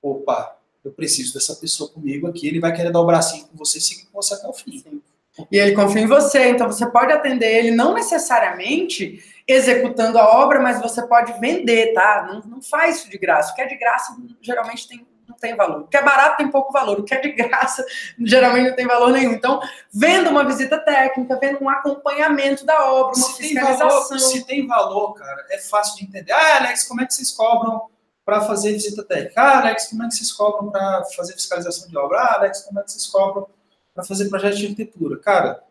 [0.01, 3.77] opa, eu preciso dessa pessoa comigo aqui, ele vai querer dar o bracinho com você
[3.77, 4.79] e seguir com você até o fim.
[4.79, 5.01] Sim.
[5.49, 10.59] E ele confia em você, então você pode atender ele não necessariamente executando a obra,
[10.59, 12.27] mas você pode vender, tá?
[12.27, 13.51] Não, não faz isso de graça.
[13.51, 15.81] O que é de graça geralmente tem, não tem valor.
[15.81, 16.99] O que é barato tem pouco valor.
[16.99, 17.85] O que é de graça
[18.19, 19.33] geralmente não tem valor nenhum.
[19.33, 19.61] Então,
[19.93, 23.87] venda uma visita técnica, venda um acompanhamento da obra, uma se fiscalização.
[23.87, 26.31] Tem valor, se tem valor, cara, é fácil de entender.
[26.31, 27.81] Ah, Alex, como é que vocês cobram
[28.23, 29.41] para fazer visita técnica?
[29.41, 32.19] Ah, Alex, como é que vocês cobram para fazer fiscalização de obra?
[32.19, 33.47] Ah, Alex, como é que vocês cobram
[33.95, 35.17] para fazer projeto de arquitetura.
[35.17, 35.63] Cara,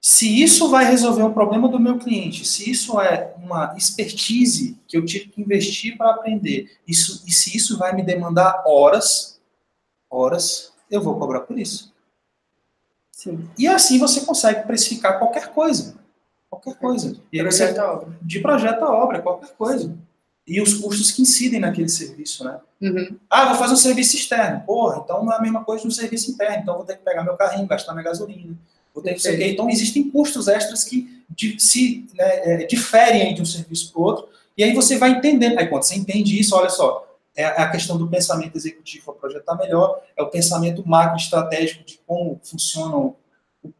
[0.00, 4.96] se isso vai resolver um problema do meu cliente, se isso é uma expertise que
[4.96, 9.40] eu tive que investir para aprender, isso, e se isso vai me demandar horas,
[10.08, 11.92] horas, eu vou cobrar por isso.
[13.10, 13.48] Sim.
[13.58, 15.96] E assim você consegue precificar qualquer coisa.
[16.48, 17.20] Qualquer coisa.
[17.32, 17.74] E você,
[18.22, 19.94] de projeto a obra, qualquer coisa
[20.48, 22.58] e os custos que incidem naquele serviço, né?
[22.80, 23.18] Uhum.
[23.28, 24.62] Ah, vou fazer um serviço externo.
[24.64, 26.62] Porra, então não é a mesma coisa de um serviço interno.
[26.62, 28.56] Então vou ter que pegar meu carrinho, gastar minha gasolina.
[28.98, 31.24] Vou ter que ser Então existem custos extras que
[31.56, 34.28] se né, é, diferem de um serviço para o outro.
[34.56, 35.56] E aí você vai entendendo.
[35.56, 39.54] Aí quando você entende isso, olha só, é a questão do pensamento executivo para projetar
[39.54, 43.14] melhor, é o pensamento macro estratégico de como funciona o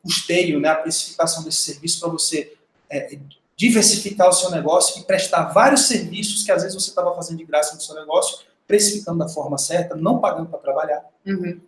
[0.04, 2.52] custeio, né, a precificação desse serviço para você
[2.88, 3.18] é,
[3.56, 7.44] diversificar o seu negócio e prestar vários serviços que às vezes você estava fazendo de
[7.44, 11.04] graça no seu negócio, precificando da forma certa, não pagando para trabalhar.
[11.26, 11.60] Uhum.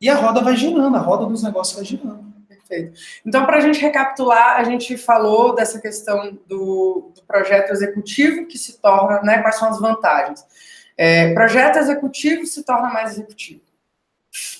[0.00, 2.28] E a roda vai girando, a roda dos negócios vai girando.
[2.68, 3.00] Perfeito.
[3.24, 8.58] Então, para a gente recapitular, a gente falou dessa questão do, do, projeto executivo que
[8.58, 10.44] se torna, né, quais são as vantagens.
[10.96, 13.62] É, projeto executivo se torna mais executivo.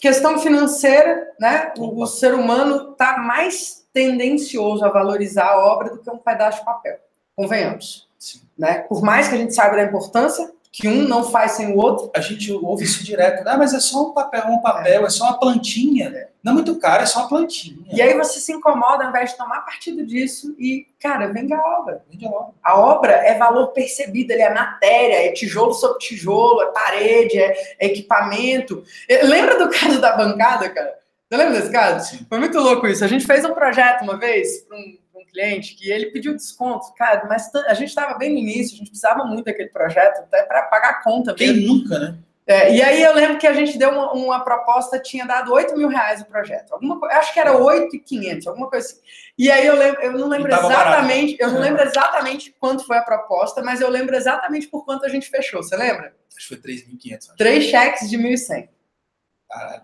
[0.01, 5.99] Questão financeira, né, o, o ser humano está mais tendencioso a valorizar a obra do
[5.99, 6.99] que um pedaço de papel.
[7.37, 8.09] Convenhamos.
[8.19, 8.41] Sim.
[8.57, 8.81] Né?
[8.81, 12.11] Por mais que a gente saiba da importância, que um não faz sem o outro.
[12.15, 13.47] A gente ouve isso direto.
[13.47, 16.09] Ah, mas é só um papel, um papel, é, é só uma plantinha.
[16.09, 16.29] É.
[16.43, 17.85] Não é muito caro, é só uma plantinha.
[17.93, 21.61] E aí você se incomoda ao invés de tomar partido disso e, cara, vende a
[21.61, 22.05] obra.
[22.11, 22.55] Vende a obra.
[22.63, 27.77] A obra é valor percebido, ele é matéria, é tijolo sobre tijolo, é parede, é,
[27.81, 28.85] é equipamento.
[29.25, 30.99] Lembra do caso da bancada, cara?
[31.29, 32.11] Você lembra desse caso?
[32.11, 32.27] Sim.
[32.27, 33.05] Foi muito louco isso.
[33.05, 34.99] A gente fez um projeto uma vez para um, um,
[35.31, 36.93] cliente que ele pediu desconto.
[36.95, 40.43] Cara, mas a gente estava bem no início, a gente precisava muito daquele projeto, até
[40.43, 41.35] para pagar a conta.
[41.35, 41.75] Quem mesmo.
[41.75, 42.19] nunca, né?
[42.49, 45.77] É, e aí eu lembro que a gente deu uma, uma proposta, tinha dado 8
[45.77, 46.73] mil reais o projeto.
[46.73, 49.01] Alguma, acho que era 8,500, alguma coisa assim.
[49.37, 51.43] E aí eu, lembro, eu não lembro exatamente, barato.
[51.43, 55.11] eu não lembro exatamente quanto foi a proposta, mas eu lembro exatamente por quanto a
[55.11, 55.63] gente fechou.
[55.63, 56.15] Você lembra?
[56.35, 57.37] Acho que foi 3.500.
[57.37, 58.69] Três cheques de 1.100.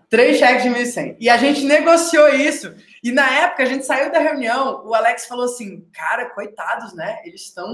[0.09, 1.17] Três cheques de 1.100.
[1.19, 2.73] E a gente negociou isso.
[3.05, 7.21] E na época a gente saiu da reunião, o Alex falou assim: cara, coitados, né?
[7.23, 7.69] Eles estão.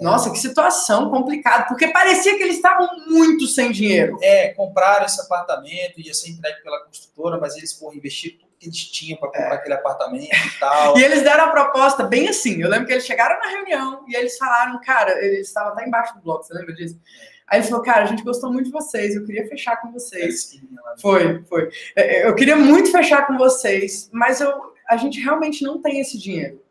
[0.00, 4.18] Nossa, que situação complicada, porque parecia que eles estavam muito sem dinheiro.
[4.20, 8.66] É, compraram esse apartamento, ia ser entregue pela construtora, mas eles, porra, investiram tudo que
[8.66, 9.54] eles tinham para comprar é.
[9.54, 10.96] aquele apartamento e tal.
[10.98, 12.60] e eles deram a proposta bem assim.
[12.60, 16.14] Eu lembro que eles chegaram na reunião e eles falaram, cara, eles estavam até embaixo
[16.14, 16.98] do bloco, você lembra disso?
[17.30, 17.33] É.
[17.46, 20.58] Aí ele falou, cara, a gente gostou muito de vocês, eu queria fechar com vocês.
[21.00, 21.68] Foi, foi.
[21.94, 24.52] É, é, eu queria muito fechar com vocês, mas eu,
[24.88, 26.62] a gente realmente não tem esse dinheiro.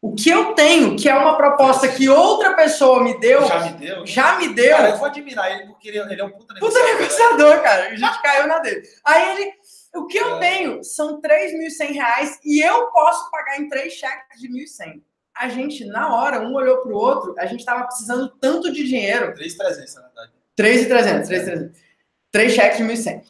[0.00, 3.46] O que eu tenho, que é uma proposta que outra pessoa me deu.
[3.46, 4.06] Já me deu?
[4.06, 4.76] Já me deu.
[4.76, 6.88] Cara, eu vou admirar ele porque ele, é um puta negociador.
[6.88, 7.86] Puta negociador, cara.
[7.86, 8.82] A gente caiu na dele.
[9.04, 9.52] Aí ele.
[9.94, 10.40] O que eu é.
[10.40, 15.02] tenho são 3.100 reais e eu posso pagar em três cheques de 1.100
[15.34, 18.84] a gente, na hora, um olhou para o outro, a gente estava precisando tanto de
[18.84, 19.34] dinheiro.
[19.34, 20.32] 3,300, na verdade.
[20.56, 21.82] 3,300, 3,300.
[22.30, 23.24] Três cheques de 1.100.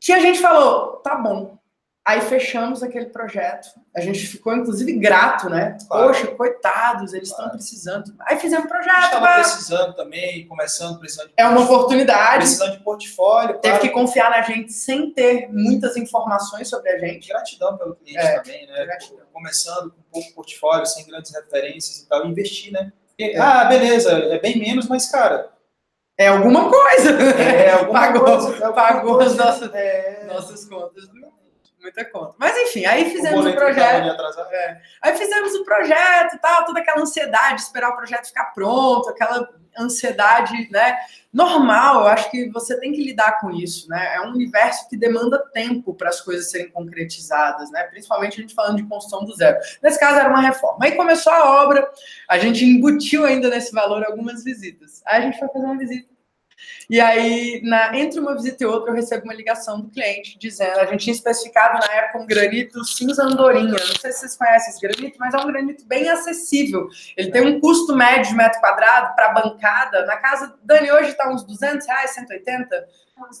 [0.00, 1.58] Que a gente falou, tá bom,
[2.06, 3.68] Aí fechamos aquele projeto.
[3.96, 5.78] A gente ficou, inclusive, grato, né?
[5.88, 6.08] Claro.
[6.08, 7.52] Poxa, coitados, eles estão claro.
[7.52, 8.14] precisando.
[8.20, 9.04] Aí fizemos o projeto.
[9.04, 12.44] Estava precisando também, começando, precisando de É uma oportunidade.
[12.44, 13.58] Precisando de portfólio.
[13.58, 13.80] Teve claro.
[13.80, 17.28] que confiar na gente sem ter muitas informações sobre a gente.
[17.28, 18.84] Gratidão pelo cliente é, também, né?
[18.84, 19.24] Gratidão.
[19.32, 22.92] Começando com pouco portfólio, sem grandes referências e tal, investir, né?
[23.18, 23.38] é.
[23.38, 25.50] Ah, beleza, é bem menos, mas, cara,
[26.18, 27.10] é alguma coisa.
[27.40, 28.48] É, alguma pagou, coisa.
[28.48, 29.30] É alguma pagou coisa.
[29.30, 30.24] as nossas, é...
[30.26, 31.08] nossas contas.
[31.84, 32.34] Muita conta.
[32.38, 34.08] Mas enfim, aí fizemos o, o projeto.
[34.50, 38.46] É, aí fizemos o projeto e tal, toda aquela ansiedade de esperar o projeto ficar
[38.46, 40.96] pronto, aquela ansiedade, né?
[41.32, 44.14] Normal, eu acho que você tem que lidar com isso, né?
[44.14, 47.82] É um universo que demanda tempo para as coisas serem concretizadas, né?
[47.84, 49.58] Principalmente a gente falando de construção do zero.
[49.82, 50.84] Nesse caso era uma reforma.
[50.84, 51.90] Aí começou a obra,
[52.28, 55.02] a gente embutiu ainda nesse valor algumas visitas.
[55.04, 56.13] Aí a gente foi fazer uma visita
[56.88, 60.78] e aí, na, entre uma visita e outra, eu recebo uma ligação do cliente dizendo:
[60.78, 63.70] a gente tinha especificado na época um granito cinza andorinha.
[63.70, 66.88] Não sei se vocês conhecem esse granito, mas é um granito bem acessível.
[67.16, 70.04] Ele tem um custo médio de metro quadrado para bancada.
[70.06, 72.88] Na casa, Dani, hoje está uns 200 reais, 180?
[73.18, 73.38] Uns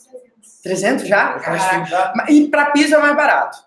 [0.62, 0.62] 300.
[0.62, 1.36] 300 já?
[2.16, 3.58] Ah, e para piso é mais barato.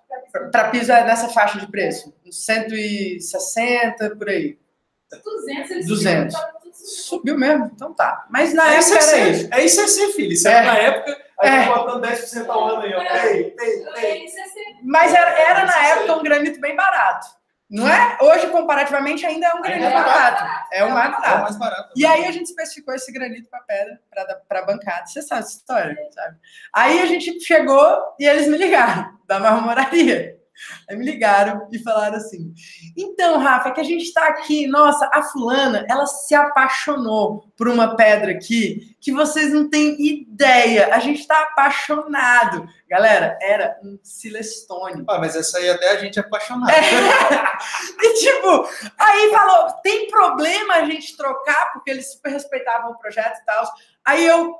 [0.51, 2.13] Para piso é nessa faixa de preço?
[2.25, 4.57] Uns 160 por aí.
[5.23, 6.35] 200, 200.
[6.87, 8.25] Subiu mesmo, então tá.
[8.29, 9.49] Mas na é época era isso.
[9.51, 10.31] É ICC, filho.
[10.31, 10.61] Isso é.
[10.61, 11.73] na época, a gente é.
[11.73, 12.99] botando 10% ao ano aí, ó.
[12.99, 14.25] Tem, tem, tem.
[14.83, 17.27] Mas era, era na época um granito bem barato.
[17.69, 18.17] Não é?
[18.21, 20.43] Hoje, comparativamente, ainda é um granito é barato.
[20.43, 20.67] barato.
[20.71, 21.29] É o mais barato.
[21.29, 21.93] É o mais barato.
[21.97, 23.99] E aí a gente especificou esse granito para pedra,
[24.47, 25.05] para bancada.
[25.05, 26.37] Você sabe essa história, sabe?
[26.73, 30.36] Aí a gente chegou e eles me ligaram da marmoraria.
[30.89, 32.53] Aí me ligaram e falaram assim:
[32.95, 37.67] então, Rafa, é que a gente está aqui, nossa, a fulana, ela se apaixonou por
[37.67, 40.93] uma pedra aqui que vocês não têm ideia.
[40.93, 42.67] A gente está apaixonado.
[42.89, 45.03] Galera, era um Silestone.
[45.07, 46.71] Ah, mas essa aí até a gente é apaixonado.
[46.71, 46.81] É.
[48.03, 53.39] e tipo, aí falou: tem problema a gente trocar, porque eles super respeitavam o projeto
[53.39, 53.65] e tal.
[54.05, 54.55] Aí eu,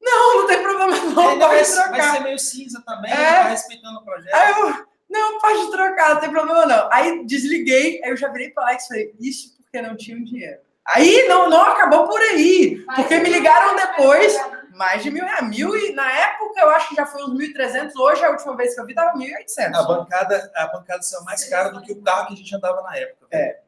[0.00, 1.90] não, não tem problema não, vai, trocar.
[1.90, 3.16] Vai ser meio cinza também, é.
[3.16, 4.34] tá respeitando o projeto.
[4.34, 6.88] Aí eu, não, pode trocar, não tem problema não.
[6.92, 10.58] Aí desliguei, aí eu já virei para Alex e falei, isso porque não tinha dinheiro.
[10.86, 14.36] Aí não, não acabou por aí, porque me ligaram depois,
[14.74, 15.48] mais de mil reais.
[15.48, 18.74] Mil e na época eu acho que já foi uns 1.300, hoje a última vez
[18.74, 19.74] que eu vi tava 1.800.
[19.74, 22.80] A bancada, a bancada saiu mais cara do que o carro que a gente andava
[22.82, 23.26] na época.
[23.30, 23.60] É.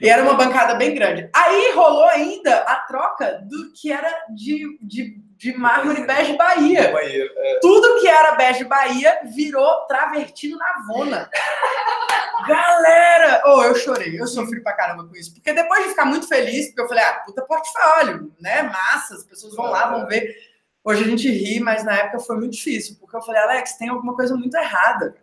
[0.00, 1.28] E era uma bancada bem grande.
[1.34, 6.92] Aí rolou ainda a troca do que era de, de de mármore bege Bahia.
[6.92, 7.58] Banheiro, é.
[7.60, 11.30] Tudo que era bege Bahia virou travertino na Vona.
[12.48, 13.42] Galera!
[13.46, 15.34] Oh, eu chorei, eu sofri pra caramba com isso.
[15.34, 18.62] Porque depois de ficar muito feliz, porque eu falei, ah, puta portfólio, né?
[18.62, 20.34] Massa, as pessoas vão lá, vão ver.
[20.82, 23.88] Hoje a gente ri, mas na época foi muito difícil, porque eu falei, Alex, tem
[23.88, 25.16] alguma coisa muito errada.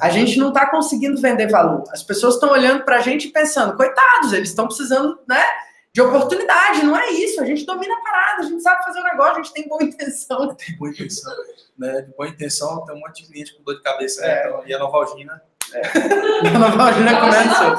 [0.00, 1.84] A gente não está conseguindo vender valor.
[1.90, 5.42] As pessoas estão olhando para a gente e pensando, coitados, eles estão precisando, né?
[5.96, 7.40] De oportunidade, não é isso.
[7.40, 9.80] A gente domina a parada, a gente sabe fazer o negócio, a gente tem boa
[9.88, 10.54] intenção.
[10.54, 11.34] Tem boa intenção,
[11.78, 12.02] né?
[12.02, 14.28] De boa intenção, tem um monte de cliente com dor de cabeça, né?
[14.28, 14.34] é.
[14.34, 14.40] né?
[14.50, 15.42] Então, e a Novalgina.
[15.72, 15.80] É.
[16.54, 17.76] a Novalgina começa.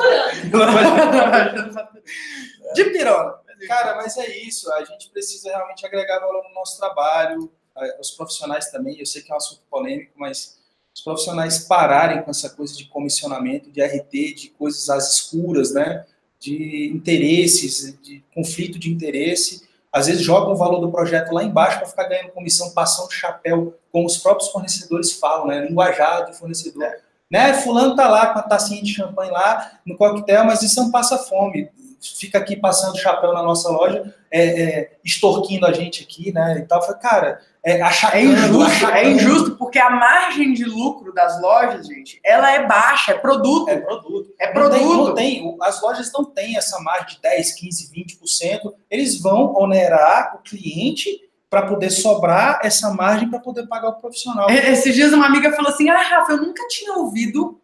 [2.73, 3.35] de pirona.
[3.67, 4.73] Cara, mas é isso.
[4.73, 7.51] A gente precisa realmente agregar valor no nosso trabalho.
[7.99, 10.57] Os profissionais também, eu sei que é um assunto polêmico, mas
[10.95, 16.03] os profissionais pararem com essa coisa de comissionamento, de RT, de coisas às escuras, né?
[16.39, 19.67] De interesses, de conflito de interesse.
[19.91, 23.75] Às vezes jogam o valor do projeto lá embaixo para ficar ganhando comissão, passando chapéu,
[23.91, 25.65] como os próprios fornecedores falam, né?
[25.67, 26.83] Linguajar de fornecedor.
[26.83, 26.99] É.
[27.29, 27.53] Né?
[27.55, 31.17] Fulano tá lá com a tacinha de champanhe lá no coquetel, mas isso não passa
[31.17, 31.69] fome.
[31.99, 36.59] Fica aqui passando chapéu na nossa loja, é, é, extorquindo a gente aqui, né?
[36.59, 36.81] E tal.
[36.81, 42.19] Falei, cara, é, é injusto, é injusto, porque a margem de lucro das lojas, gente,
[42.23, 43.69] ela é baixa, é produto.
[43.69, 44.33] É produto.
[44.39, 44.79] É produto.
[44.79, 48.73] Não tem, não tem, as lojas não têm essa margem de 10, 15, 20%.
[48.89, 54.49] Eles vão onerar o cliente para poder sobrar essa margem para poder pagar o profissional.
[54.49, 57.59] Esses dias uma amiga falou assim: Ah, Rafa, eu nunca tinha ouvido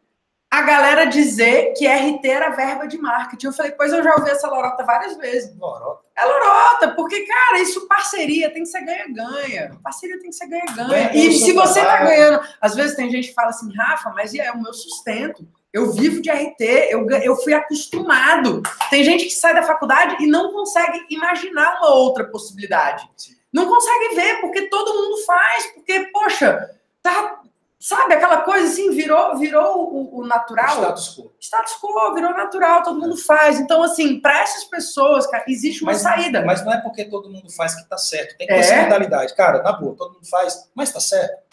[0.53, 3.47] a galera dizer que RT era verba de marketing.
[3.47, 5.57] Eu falei, pois eu já ouvi essa lorota várias vezes.
[5.57, 6.03] Lorota?
[6.15, 9.75] É lorota, porque, cara, isso parceria tem que ser ganha-ganha.
[9.83, 11.11] Parceria tem que ser ganha-ganha.
[11.11, 14.51] E se você tá ganhando, às vezes tem gente que fala assim, Rafa, mas é
[14.51, 15.43] o meu sustento.
[15.73, 18.61] Eu vivo de RT, eu, eu fui acostumado.
[18.91, 23.09] Tem gente que sai da faculdade e não consegue imaginar uma outra possibilidade.
[23.51, 26.69] Não consegue ver, porque todo mundo faz, porque, poxa,
[27.01, 27.41] tá,
[27.83, 30.77] Sabe, aquela coisa assim, virou, virou o, o natural.
[30.77, 31.35] O status quo.
[31.37, 33.59] Status quo, virou natural, todo mundo faz.
[33.59, 36.45] Então, assim, para essas pessoas, cara, existe uma mas, saída.
[36.45, 38.37] Mas não é porque todo mundo faz que tá certo.
[38.37, 38.63] Tem que ter é.
[38.63, 39.35] essa mentalidade.
[39.35, 41.43] Cara, na boa, todo mundo faz, mas tá certo.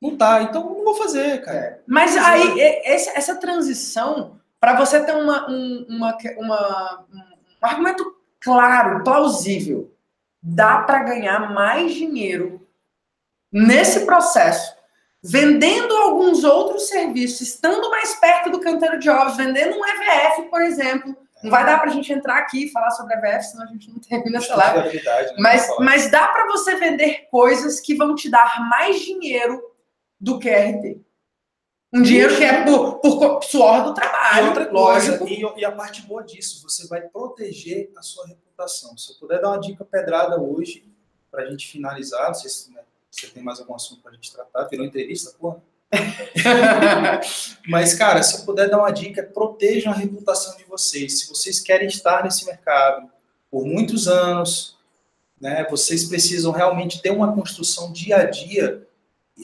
[0.00, 1.58] Não tá, então não vou fazer, cara.
[1.58, 1.80] É.
[1.88, 9.02] Mas aí, essa, essa transição, para você ter uma, um, uma, uma, um argumento claro,
[9.02, 9.92] plausível,
[10.40, 12.64] dá para ganhar mais dinheiro
[13.52, 14.78] nesse processo
[15.22, 20.62] vendendo alguns outros serviços, estando mais perto do canteiro de obras, vendendo um EVF, por
[20.62, 21.16] exemplo.
[21.42, 23.90] Não vai dar para a gente entrar aqui e falar sobre EVF, senão a gente
[23.90, 25.02] não termina essa live.
[25.04, 25.34] Né?
[25.38, 29.62] Mas, mas dá para você vender coisas que vão te dar mais dinheiro
[30.20, 31.00] do que RT.
[31.92, 35.28] Um dinheiro que é por, por suor do E trabalho, outra coisa, lógico.
[35.28, 38.96] e, e a parte boa disso, você vai proteger a sua reputação.
[38.96, 40.84] Se eu puder dar uma dica pedrada hoje,
[41.30, 44.14] para a gente finalizar, não sei se né, você tem mais algum assunto para a
[44.14, 45.60] gente tratar, virou entrevista, porra.
[47.66, 51.20] Mas, cara, se eu puder dar uma dica, protejam a reputação de vocês.
[51.20, 53.10] Se vocês querem estar nesse mercado
[53.50, 54.78] por muitos anos,
[55.40, 58.86] né, vocês precisam realmente ter uma construção dia a dia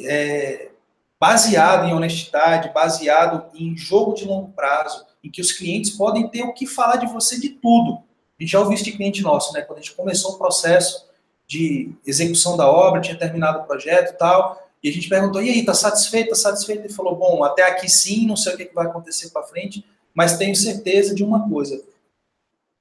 [0.05, 0.71] é,
[1.19, 6.43] baseado em honestidade, baseado em jogo de longo prazo, em que os clientes podem ter
[6.43, 8.05] o que falar de você de tudo.
[8.39, 9.63] A gente já ouviu isso de cliente nosso, né?
[9.63, 11.06] Quando a gente começou o processo
[11.47, 15.51] de execução da obra, tinha terminado o projeto e tal, e a gente perguntou, e
[15.51, 16.83] aí, tá satisfeito, tá satisfeito?
[16.83, 19.85] Ele falou, bom, até aqui sim, não sei o que vai acontecer para frente,
[20.15, 21.83] mas tenho certeza de uma coisa,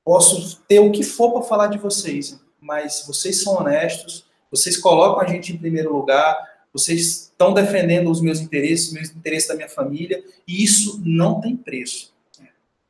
[0.04, 5.22] posso ter o que for para falar de vocês, mas vocês são honestos, vocês colocam
[5.22, 6.38] a gente em primeiro lugar,
[6.72, 11.40] vocês estão defendendo os meus interesses, os meus interesses da minha família, e isso não
[11.40, 12.14] tem preço.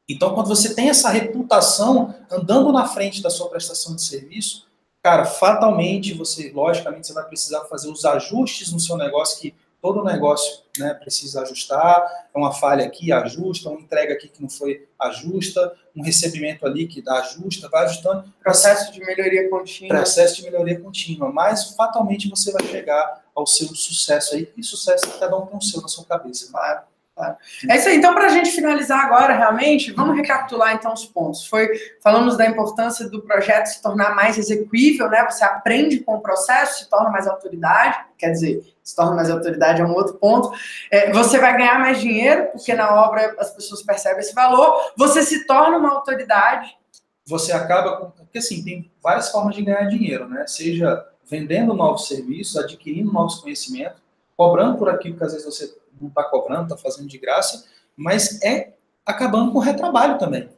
[0.07, 4.67] Então, quando você tem essa reputação andando na frente da sua prestação de serviço,
[5.05, 10.03] cara, fatalmente você, logicamente, você vai precisar fazer os ajustes no seu negócio, que todo
[10.03, 14.87] negócio né, precisa ajustar, é uma falha aqui, ajusta, uma entrega aqui que não foi,
[14.99, 19.95] ajusta, um recebimento ali que dá ajusta, vai ajustando, Processo de melhoria contínua.
[19.95, 25.07] processo de melhoria contínua, mas fatalmente você vai chegar ao seu sucesso aí, e sucesso
[25.07, 26.49] que cada um tem o seu na sua cabeça.
[26.49, 26.81] Claro,
[27.15, 27.35] claro.
[27.69, 27.97] É isso aí.
[27.97, 31.47] Então, para a gente finalizar agora, realmente, vamos recapitular então os pontos.
[31.47, 31.69] Foi,
[32.01, 35.25] falamos da importância do projeto se tornar mais execuível, né?
[35.29, 39.81] Você aprende com o processo, se torna mais autoridade, quer dizer, se torna mais autoridade
[39.81, 40.51] é um outro ponto.
[40.91, 44.91] É, você vai ganhar mais dinheiro, porque na obra as pessoas percebem esse valor.
[44.95, 46.77] Você se torna uma autoridade.
[47.25, 48.11] você acaba com.
[48.11, 50.45] Porque assim, tem várias formas de ganhar dinheiro, né?
[50.45, 53.99] Seja vendendo novos serviços, adquirindo novos conhecimentos,
[54.37, 57.65] cobrando por aquilo que às vezes você não está cobrando, está fazendo de graça,
[57.95, 58.73] mas é
[59.05, 60.49] acabando com o retrabalho também.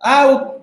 [0.00, 0.56] Ah,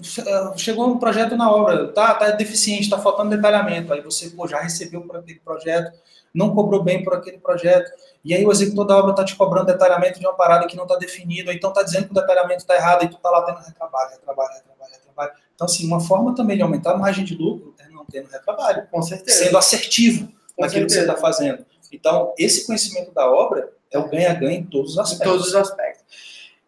[0.57, 3.93] chegou um projeto na obra, tá, tá deficiente, está faltando detalhamento.
[3.93, 5.97] Aí você pô, já recebeu por aquele projeto,
[6.33, 7.89] não cobrou bem por aquele projeto,
[8.23, 10.83] e aí o executor da obra está te cobrando detalhamento de uma parada que não
[10.83, 13.59] está definido, então está dizendo que o detalhamento está errado, e tu está lá tendo
[13.59, 15.31] retrabalho, retrabalho, retrabalho, retrabalho.
[15.55, 18.87] Então, assim, uma forma também de aumentar a margem de lucro é não tendo retrabalho,
[18.91, 19.45] Com certeza.
[19.45, 21.13] sendo assertivo Com naquilo que você certeza.
[21.13, 21.65] está fazendo.
[21.91, 25.27] Então, esse conhecimento da obra é o ganha-ganha em todos os Em aspectos.
[25.27, 25.99] todos os aspectos.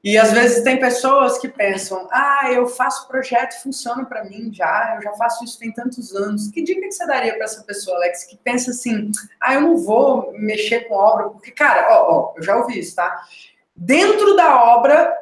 [0.04, 4.94] E às vezes tem pessoas que pensam: ah, eu faço projeto, funciona para mim já,
[4.96, 6.50] eu já faço isso tem tantos anos.
[6.50, 9.78] Que dica que você daria para essa pessoa, Alex, que pensa assim: ah, eu não
[9.78, 13.22] vou mexer com obra, porque, cara, ó, ó, eu já ouvi isso, tá?
[13.76, 15.16] Dentro da obra,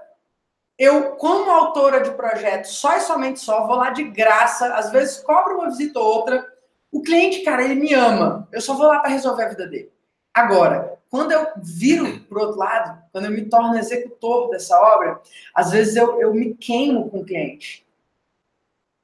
[0.77, 5.17] eu, como autora de projeto, só e somente só, vou lá de graça, às vezes
[5.17, 6.48] cobro uma visita ou outra.
[6.91, 8.47] O cliente, cara, ele me ama.
[8.51, 9.91] Eu só vou lá para resolver a vida dele.
[10.33, 15.19] Agora, quando eu viro para o outro lado, quando eu me torno executor dessa obra,
[15.53, 17.85] às vezes eu, eu me queimo com o cliente.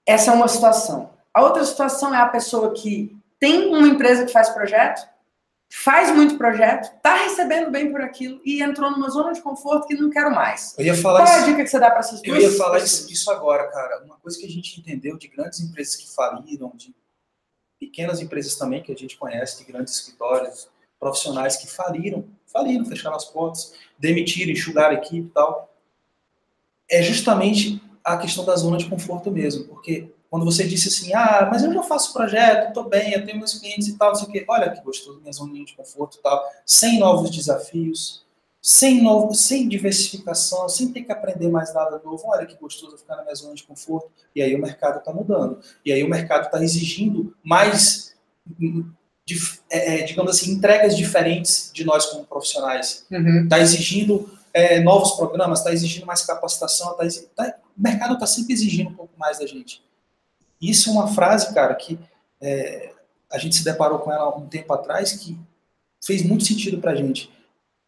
[0.06, 1.14] Essa é uma situação.
[1.34, 5.08] A outra situação é a pessoa que tem uma empresa que faz projeto,
[5.70, 9.96] faz muito projeto, está recebendo bem por aquilo e entrou numa zona de conforto que
[9.96, 10.76] não quero mais.
[10.78, 12.52] Eu ia falar Qual é a dica que você dá para essas Eu duas ia
[12.58, 12.92] falar pessoas?
[13.02, 14.04] isso, isso agora, cara.
[14.06, 16.96] Uma coisa que a gente entendeu de grandes empresas que faliram, de
[17.86, 20.68] pequenas empresas também que a gente conhece, de grandes escritórios,
[21.00, 25.74] profissionais que faliram, faliram, fecharam as portas, demitiram, enxugaram a equipe e tal.
[26.90, 31.48] É justamente a questão da zona de conforto mesmo, porque quando você disse assim, ah,
[31.50, 34.28] mas eu já faço projeto, tô bem, eu tenho meus clientes e tal, não sei
[34.28, 34.46] o quê.
[34.48, 38.25] Olha que gostoso, minha zona de conforto e tal, sem novos desafios,
[38.66, 42.24] sem, novo, sem diversificação, sem ter que aprender mais nada novo.
[42.26, 44.10] Olha que gostoso ficar na minha zona de conforto.
[44.36, 45.60] E aí o mercado está mudando.
[45.86, 48.16] E aí o mercado está exigindo mais,
[49.70, 53.06] é, é, digamos assim, entregas diferentes de nós como profissionais.
[53.12, 53.44] Uhum.
[53.44, 56.98] Está exigindo é, novos programas, está exigindo mais capacitação.
[56.98, 57.04] Tá
[57.36, 59.84] tá- o mercado está sempre exigindo um pouco mais da gente.
[60.60, 62.00] Isso é uma frase, cara, que
[62.42, 62.94] é,
[63.32, 65.38] a gente se deparou com ela um tempo atrás que
[66.04, 67.35] fez muito sentido para a gente.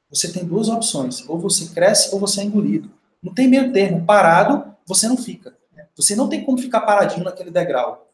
[0.09, 2.91] Você tem duas opções: ou você cresce ou você é engolido.
[3.21, 4.05] Não tem meio termo.
[4.05, 5.55] Parado, você não fica.
[5.95, 8.07] Você não tem como ficar paradinho naquele degrau.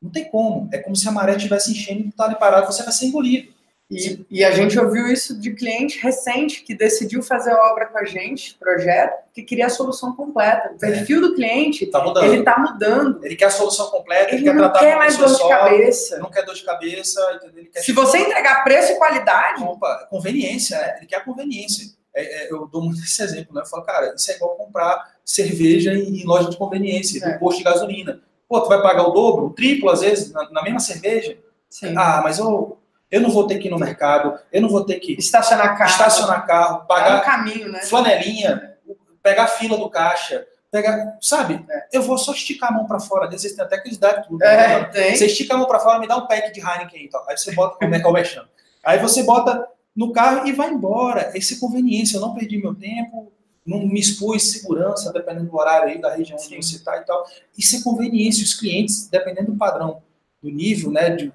[0.00, 0.68] Não tem como.
[0.72, 3.06] É como se a maré estivesse enchendo e tu tá ali parado, você vai ser
[3.06, 3.51] engolido.
[3.94, 8.04] E, e a gente ouviu isso de cliente recente que decidiu fazer obra com a
[8.04, 10.72] gente, projeto, que queria a solução completa.
[10.74, 12.24] O perfil do cliente, Tá mudando.
[12.24, 13.20] ele Ele, tá mudando.
[13.20, 16.18] quer a solução completa, ele, Ele quer não tratar quer mais dor de só, cabeça.
[16.18, 17.40] não quer dor de cabeça?
[17.54, 20.94] Ele Se você entregar preço e qualidade, Opa, conveniência, né?
[20.98, 21.86] Ele quer a conveniência.
[22.14, 23.62] É, é, eu dou muito esse exemplo, né?
[23.62, 27.32] Eu falo, cara, isso é igual comprar cerveja em, em loja de conveniência, É.
[27.34, 28.20] no posto de gasolina.
[28.48, 31.36] Pô, tu vai pagar o dobro, o triplo, às vezes, na, na mesma cerveja?
[31.70, 31.94] sim.
[31.96, 32.76] Ah, mas eu,
[33.12, 35.90] eu não vou ter que ir no mercado, eu não vou ter que Estacionar carro.
[35.90, 37.80] estacionar carro, É um pagar caminho, né?
[37.82, 38.76] flanelinha,
[39.22, 41.64] pegar fila do caixa, pegar, sabe?
[41.70, 41.86] É.
[41.92, 44.38] Eu vou só esticar a mão para fora, às vezes tem até aqueles dados tudo.
[44.40, 44.90] né?
[44.94, 45.14] É.
[45.14, 47.22] Você estica a mão para fora, me dá um pack de Heineken aí, então.
[47.28, 48.44] aí você bota como é que é o mexão.
[48.82, 51.30] Aí você bota no carro e vai embora.
[51.36, 53.30] Essa é conveniência, eu não perdi meu tempo,
[53.64, 56.56] não me expus segurança, dependendo do horário aí, da região Sim.
[56.56, 57.24] onde você está e tal.
[57.56, 58.42] Isso é conveniência.
[58.42, 60.02] Os clientes, dependendo do padrão,
[60.42, 61.32] do nível, né, de,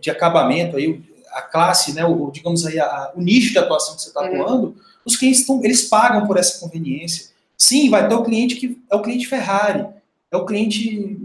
[0.00, 1.02] de acabamento aí,
[1.32, 4.42] a classe, né, o, digamos aí, a- o nicho de atuação que você está Uhum.
[4.42, 7.30] atuando, os clientes estão, eles pagam por essa conveniência.
[7.56, 9.86] Sim, vai ter o cliente que é o cliente Ferrari,
[10.30, 11.18] é o cliente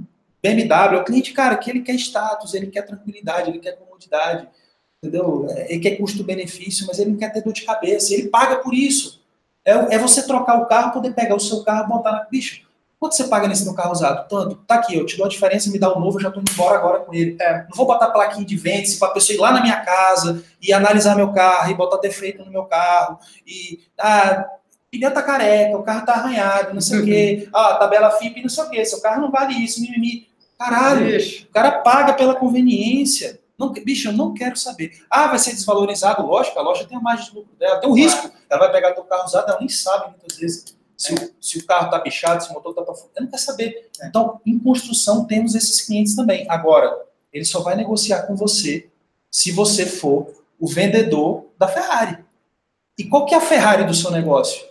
[0.43, 4.47] BMW, é o cliente, cara, que ele quer status, ele quer tranquilidade, ele quer comodidade,
[5.01, 5.47] entendeu?
[5.49, 8.73] É, Ele quer custo-benefício, mas ele não quer ter dor de cabeça, ele paga por
[8.73, 9.21] isso.
[9.63, 12.19] É, é você trocar o carro, poder pegar o seu carro e botar na.
[12.29, 12.61] Bicho,
[12.99, 14.27] quanto você paga nesse meu carro usado?
[14.27, 14.55] Tanto?
[14.67, 16.51] Tá aqui, eu te dou a diferença, me dá o novo, eu já tô indo
[16.51, 17.37] embora agora com ele.
[17.39, 17.63] É.
[17.63, 20.73] Não vou botar plaquinha de vende para a pessoa ir lá na minha casa e
[20.73, 24.45] analisar meu carro e botar defeito no meu carro e ah,
[24.91, 28.49] pneu tá careca, o carro tá arranhado, não sei o quê, ah, tabela FIP, não
[28.49, 30.27] sei o quê, seu carro não vale isso, mimimi.
[30.57, 31.45] Caralho, Bicho.
[31.45, 33.39] o cara paga pela conveniência.
[33.57, 34.91] Não, bicho, eu não quero saber.
[35.09, 37.93] Ah, vai ser desvalorizado, lógico, a loja tem a margem de lucro dela, tem um
[37.93, 38.29] risco.
[38.49, 41.65] Ela vai pegar teu carro usado, ela nem sabe muitas vezes se, o, se o
[41.65, 43.09] carro tá bichado, se o motor tá para fora.
[43.15, 43.89] Ela não quer saber.
[44.03, 46.45] Então, em construção, temos esses clientes também.
[46.49, 46.95] Agora,
[47.33, 48.89] ele só vai negociar com você
[49.29, 52.23] se você for o vendedor da Ferrari.
[52.97, 54.63] E qual que é a Ferrari do seu negócio?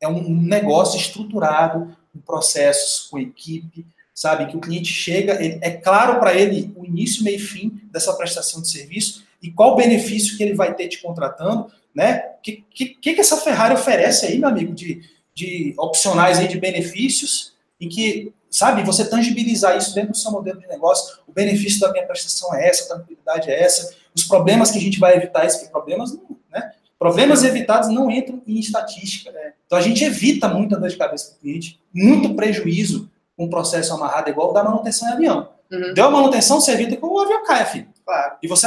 [0.00, 4.46] É um um negócio estruturado, com processos, com equipe, sabe?
[4.46, 8.12] Que o cliente chega, ele- é claro para ele o início, meio e fim dessa
[8.14, 12.24] prestação de serviço e qual o benefício que ele vai ter te contratando, né?
[12.38, 15.02] O que, que, que essa Ferrari oferece aí, meu amigo, de,
[15.34, 20.60] de opcionais aí de benefícios em que, sabe, você tangibilizar isso dentro do seu modelo
[20.60, 24.70] de negócio, o benefício da minha prestação é essa, a tranquilidade é essa, os problemas
[24.70, 26.72] que a gente vai evitar, esses problemas não, né?
[26.98, 29.30] Problemas evitados não entram em estatística.
[29.32, 29.52] né?
[29.66, 33.50] Então a gente evita muita dor de cabeça para o cliente, muito prejuízo com o
[33.50, 35.48] processo amarrado, igual da manutenção em avião.
[35.70, 37.88] Uhum, Deu a manutenção, você evita que o avião caia, filho.
[38.04, 38.36] claro.
[38.42, 38.66] E você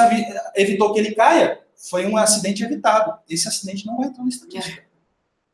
[0.55, 3.17] evitou que ele caia, foi um acidente evitado.
[3.29, 4.83] Esse acidente não vai entrar na estatística.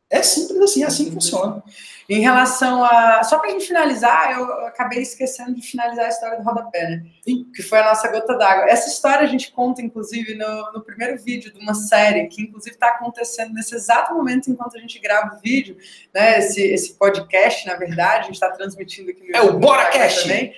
[0.09, 1.63] É simples assim, é assim que funciona.
[2.09, 3.23] Em relação a.
[3.23, 7.03] Só pra gente finalizar, eu acabei esquecendo de finalizar a história do rodapé, né?
[7.23, 7.49] Sim.
[7.55, 8.65] Que foi a nossa gota d'água.
[8.69, 12.75] Essa história a gente conta, inclusive, no, no primeiro vídeo de uma série, que inclusive
[12.75, 15.77] está acontecendo nesse exato momento enquanto a gente grava o vídeo,
[16.13, 16.39] né?
[16.39, 20.19] Esse, esse podcast, na verdade, a gente está transmitindo aqui no É o BoraCast.
[20.19, 20.53] Instagram também.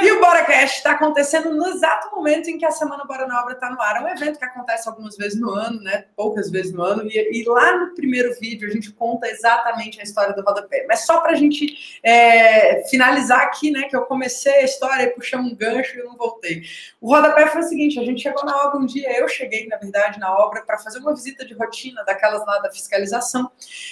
[0.00, 3.54] E o BoraCast está acontecendo no exato momento em que a Semana Bora na Obra
[3.54, 3.96] está no ar.
[3.96, 6.04] É um evento que acontece algumas vezes no ano, né?
[6.14, 7.02] Poucas vezes no ano.
[7.04, 10.77] E, e lá no primeiro vídeo a gente conta exatamente a história do rodapé.
[10.86, 13.84] Mas só para a gente é, finalizar aqui, né?
[13.84, 16.62] Que eu comecei a história e puxei um gancho e eu não voltei.
[17.00, 19.76] O rodapé foi o seguinte: a gente chegou na obra um dia, eu cheguei, na
[19.76, 23.50] verdade, na obra para fazer uma visita de rotina daquelas lá da fiscalização.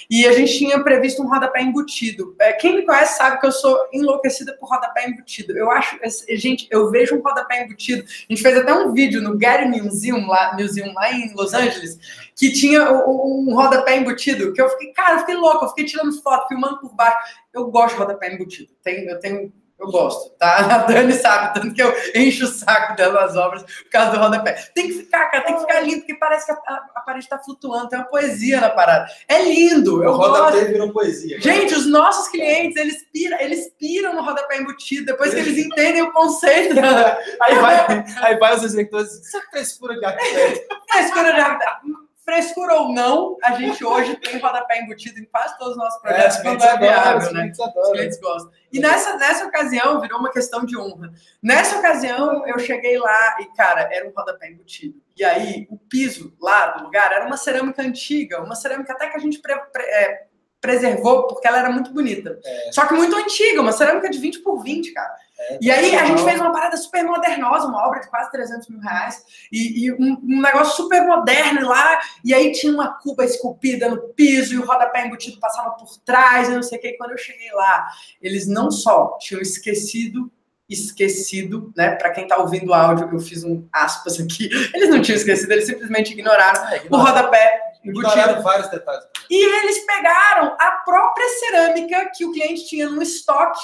[0.09, 2.35] E a gente tinha previsto um rodapé embutido.
[2.39, 5.57] É, quem me conhece sabe que eu sou enlouquecida por rodapé embutido.
[5.57, 8.03] Eu acho, esse- gente, eu vejo um rodapé embutido.
[8.03, 11.99] A gente fez até um vídeo no Getty Museum lá, Museum, lá em Los Angeles,
[12.35, 16.21] que tinha um rodapé embutido, que eu fiquei, cara, eu fiquei louco, eu fiquei tirando
[16.21, 17.17] foto, filmando por baixo.
[17.53, 18.71] Eu gosto de rodapé embutido.
[18.83, 19.51] Tem, eu tenho.
[19.79, 20.55] Eu gosto, tá?
[20.73, 24.17] A Dani sabe, tanto que eu encho o saco dela nas obras por causa do
[24.17, 24.53] rodapé.
[24.73, 26.55] Tem que ficar, cara, tem que ficar lindo, porque parece que a,
[26.95, 29.07] a- parede tá flutuando, tem uma poesia na parada.
[29.27, 30.31] É lindo, eu o gosto.
[30.31, 31.39] rodapé virou poesia.
[31.39, 36.01] Gente, os nossos clientes, eles piram, eles piram no rodapé embutido, depois que eles entendem
[36.01, 40.59] o conceito da Aí vai, aí vai os executores, isso é frescura de arquiteto.
[40.91, 42.06] frescura de hábito.
[42.27, 46.35] Frescura ou não, a gente hoje tem rodapé embutido em quase todos os nossos projetos,
[46.41, 47.51] clientes é viável, né?
[47.81, 48.51] Os clientes gostam.
[48.69, 51.13] E nessa, nessa ocasião virou uma questão de honra.
[51.41, 55.01] Nessa ocasião, eu cheguei lá e, cara, era um rodapé embutido.
[55.15, 59.15] E aí, o piso lá do lugar era uma cerâmica antiga, uma cerâmica até que
[59.15, 60.27] a gente pre- pre- é,
[60.59, 62.37] preservou porque ela era muito bonita.
[62.43, 62.71] É.
[62.73, 65.15] Só que muito antiga, uma cerâmica de 20 por 20, cara.
[65.39, 68.67] É, E aí a gente fez uma parada super modernosa, uma obra de quase 300
[68.69, 73.23] mil reais, e, e um, um negócio super moderno lá, e aí tinha uma cuba
[73.23, 76.87] esculpida no piso, e o rodapé embutido passava por trás, e não sei o que.
[76.89, 77.87] E quando eu cheguei lá,
[78.21, 80.31] eles não só tinham esquecido,
[80.69, 81.95] esquecido, né?
[81.95, 85.51] Para quem tá ouvindo o áudio, eu fiz um aspas aqui, eles não tinham esquecido,
[85.51, 88.41] eles simplesmente ignoraram É, o rodapé embutido.
[88.41, 89.05] vários detalhes.
[89.29, 93.61] E eles pegaram a própria cerâmica que o cliente tinha no estoque,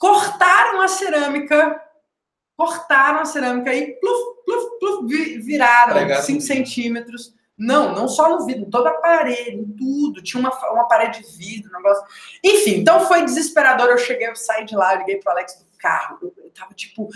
[0.00, 1.80] cortaram a cerâmica,
[2.56, 6.54] cortaram a cerâmica e pluf, pluf, pluf, vi- viraram Pregaram 5 no vidro.
[6.56, 10.22] centímetros Não, não só no vidro, em toda a parede, em tudo.
[10.22, 12.02] Tinha uma, uma parede de vidro, um negócio.
[12.42, 13.88] Enfim, então foi desesperador.
[13.88, 16.18] Eu cheguei, eu saí de lá, eu liguei pro Alex do carro.
[16.22, 17.10] Eu, eu tava tipo,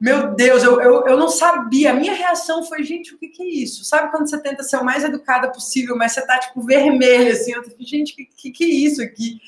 [0.00, 1.90] meu Deus, eu, eu, eu não sabia.
[1.90, 3.84] A minha reação foi, gente, o que, que é isso?
[3.84, 7.52] Sabe quando você tenta ser o mais educada possível, mas você tá tipo vermelha assim?
[7.52, 9.38] Eu falei, gente, o que, que, que é isso aqui?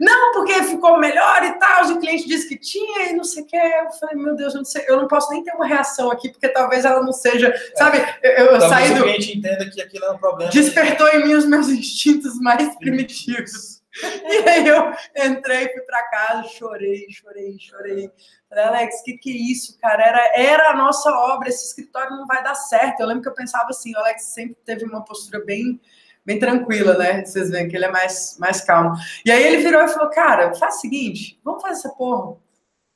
[0.00, 3.46] Não, porque ficou melhor e tal, o cliente disse que tinha e não sei o
[3.46, 3.56] que.
[3.56, 6.28] Eu falei, meu Deus, eu não, sei, eu não posso nem ter uma reação aqui,
[6.28, 7.76] porque talvez ela não seja, é.
[7.76, 7.98] sabe?
[8.22, 9.00] Eu, eu saí do.
[9.00, 10.50] o cliente entenda que aquilo é um problema.
[10.50, 13.76] Despertou em mim os meus instintos mais primitivos.
[14.02, 14.92] E aí eu
[15.24, 18.10] entrei, fui para casa, chorei, chorei, chorei.
[18.48, 20.02] Falei, Alex, o que, que é isso, cara?
[20.04, 23.00] Era, era a nossa obra, esse escritório não vai dar certo.
[23.00, 25.80] Eu lembro que eu pensava assim, o Alex sempre teve uma postura bem
[26.26, 27.24] bem tranquila, né?
[27.24, 28.94] Vocês veem que ele é mais, mais calmo.
[29.24, 32.36] E aí ele virou e falou, cara, faz o seguinte, vamos fazer essa porra.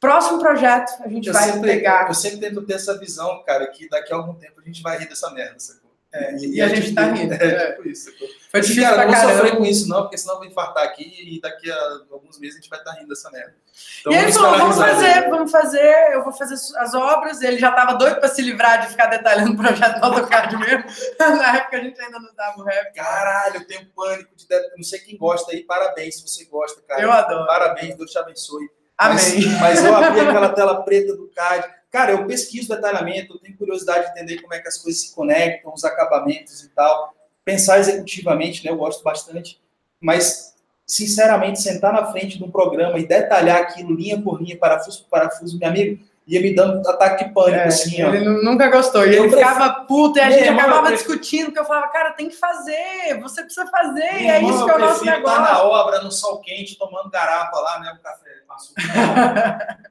[0.01, 2.09] Próximo projeto, a gente eu vai sempre, pegar.
[2.09, 4.99] Eu sempre tento ter essa visão, cara, que daqui a algum tempo a gente vai
[4.99, 5.80] rir dessa merda, sacou?
[6.13, 7.35] É, e, e, a, a gente tá rindo.
[7.35, 8.11] É, tipo isso.
[8.51, 9.35] Foi difícil cara, não caramba.
[9.35, 11.79] sofrer com isso, não, porque senão eu vou infartar aqui e daqui a
[12.11, 13.55] alguns meses a gente vai estar tá rindo dessa merda.
[14.01, 17.41] Então, e ele falou, vamos fazer, vamos fazer, eu vou fazer as obras.
[17.43, 20.85] Ele já estava doido para se livrar de ficar detalhando o projeto do AutoCAD mesmo.
[21.19, 22.93] Na época a gente ainda não dava o rap.
[22.93, 24.47] Caralho, eu tenho pânico de
[24.77, 27.01] não sei quem gosta aí, parabéns se você gosta, cara.
[27.01, 27.47] Eu adoro.
[27.47, 28.69] Parabéns, Deus te abençoe.
[29.01, 29.17] Amém.
[29.17, 31.69] Mas, mas eu abri aquela tela preta do CAD.
[31.91, 35.15] Cara, eu pesquiso detalhamento, eu tenho curiosidade de entender como é que as coisas se
[35.15, 37.13] conectam, os acabamentos e tal.
[37.45, 38.71] Pensar executivamente, né?
[38.71, 39.61] Eu gosto bastante.
[40.01, 40.55] Mas,
[40.87, 45.09] sinceramente, sentar na frente de um programa e detalhar aquilo linha por linha, parafuso por
[45.11, 48.15] parafuso, meu amigo, ia me dando ataque de pânico, É, assim, ó.
[48.15, 49.05] ele nunca gostou.
[49.05, 51.89] E Eu ele ficava puto e a gente irmão, acabava prefiro- discutindo, porque eu falava,
[51.89, 55.41] cara, tem que fazer, você precisa fazer, e é isso que é o nosso negócio.
[55.41, 57.97] estar na obra, no sol quente, tomando garapa lá, né?
[57.99, 58.30] O café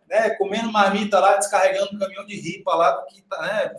[0.08, 0.30] né?
[0.38, 3.72] Comendo marmita lá, descarregando um caminhão de ripa lá, do que tá, né?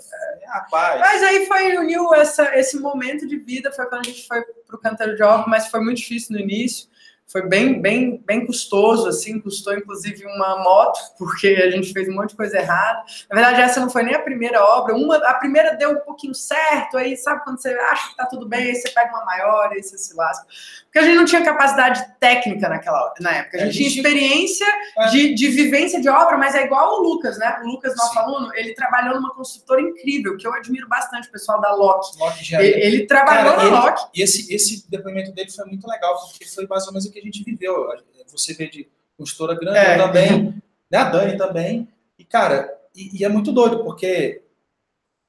[0.43, 1.01] É, rapaz.
[1.01, 4.79] Mas aí foi, uniu essa, esse momento de vida, foi quando a gente foi pro
[4.79, 6.89] canteiro de obra, mas foi muito difícil no início.
[7.31, 12.15] Foi bem, bem, bem custoso, assim, custou inclusive uma moto, porque a gente fez um
[12.15, 13.05] monte de coisa errada.
[13.31, 14.97] Na verdade, essa não foi nem a primeira obra.
[14.97, 18.49] Uma, a primeira deu um pouquinho certo, aí sabe quando você acha que tá tudo
[18.49, 20.45] bem, aí você pega uma maior, aí você se lasca.
[20.93, 23.59] Porque a gente não tinha capacidade técnica naquela na época.
[23.59, 24.67] A A gente tinha experiência
[24.99, 25.07] É.
[25.11, 27.61] de, de vivência de obra, mas é igual o Lucas, né?
[27.63, 28.19] O Lucas, nosso Sim.
[28.19, 32.19] aluno, ele trabalhou numa construtora incrível, que eu admiro bastante, o pessoal da Loki.
[32.19, 34.03] Loki Ele, ele trabalhou Cara, na Loki.
[34.17, 37.21] E esse, esse depoimento dele foi muito legal, porque foi mais ou menos o que
[37.21, 37.87] a gente viveu.
[38.27, 39.95] Você vê de consultora grande, É.
[39.95, 40.61] eu também,
[40.91, 40.99] né?
[40.99, 41.89] a Dani também.
[42.19, 44.43] E, cara, e, e é muito doido, porque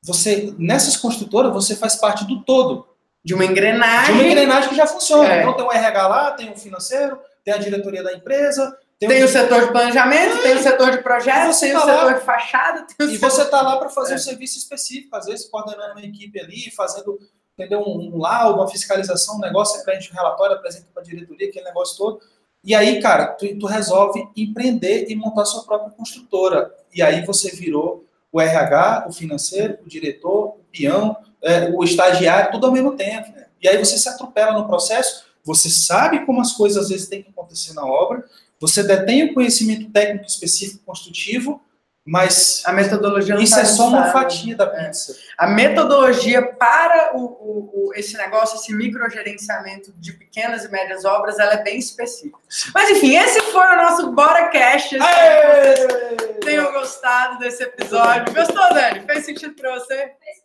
[0.02, 2.88] você, nessas construtoras, você faz parte do todo.
[3.24, 4.16] De uma De engrenagem.
[4.16, 5.34] uma engrenagem que já funciona.
[5.34, 5.42] É.
[5.42, 9.22] Então tem o RH lá, tem o financeiro, tem a diretoria da empresa, tem, Tem
[9.24, 9.26] o...
[9.26, 11.94] o setor de planejamento, tem o setor de projetos, tem o tá lá.
[12.00, 13.30] setor de fachada, tem o E setor...
[13.32, 14.16] você está lá para fazer É.
[14.16, 17.18] um serviço específico, às vezes coordenando uma equipe ali, fazendo
[17.58, 21.06] entendeu, um, um laudo, uma fiscalização, um negócio, você preenche um relatório, apresenta para a
[21.06, 22.20] diretoria, aquele negócio todo.
[22.64, 26.72] E aí, cara, tu, tu resolve empreender e montar sua própria construtora.
[26.94, 32.52] E aí você virou o RH, o financeiro, o diretor, o peão, é, o estagiário,
[32.52, 33.32] tudo ao mesmo tempo.
[33.36, 33.46] né?
[33.62, 37.24] E aí você se atropela no processo, você sabe como as coisas às vezes têm
[37.24, 38.24] que acontecer na obra,
[38.60, 41.62] você detém o conhecimento técnico específico construtivo,
[42.04, 45.16] mas A metodologia não isso tá é só uma fatia da pizza.
[45.38, 51.38] A metodologia para o, o- o- esse negócio, esse microgerenciamento de pequenas e médias obras,
[51.38, 52.40] ela é bem específica.
[52.74, 54.96] Mas enfim, esse foi o nosso Bora Cast.
[54.96, 58.34] Espero que vocês tenham gostado desse episódio.
[58.34, 59.02] Gostou, Dani?
[59.02, 59.96] Fez sentido para você?
[59.96, 60.41] Fez.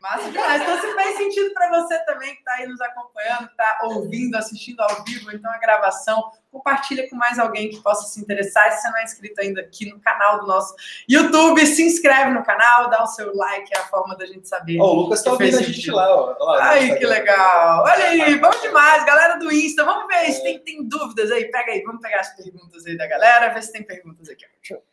[0.00, 0.62] Massa demais.
[0.62, 4.34] Então, se fez sentido para você também que está aí nos acompanhando, que está ouvindo,
[4.34, 8.68] assistindo ao vivo, então a gravação, compartilha com mais alguém que possa se interessar.
[8.68, 10.74] E se você não é inscrito ainda aqui no canal do nosso
[11.06, 14.78] YouTube, se inscreve no canal, dá o seu like, é a forma da gente saber.
[14.80, 16.36] Ó, o Lucas tá fez ouvindo a gente lá, ó.
[16.40, 17.82] Olha lá, Ai, que legal.
[17.84, 19.04] Olha aí, bom demais.
[19.04, 21.44] Galera do Insta, vamos ver se tem, tem dúvidas aí.
[21.50, 24.46] Pega aí, vamos pegar as perguntas aí da galera, ver se tem perguntas aqui.
[24.72, 24.89] ó.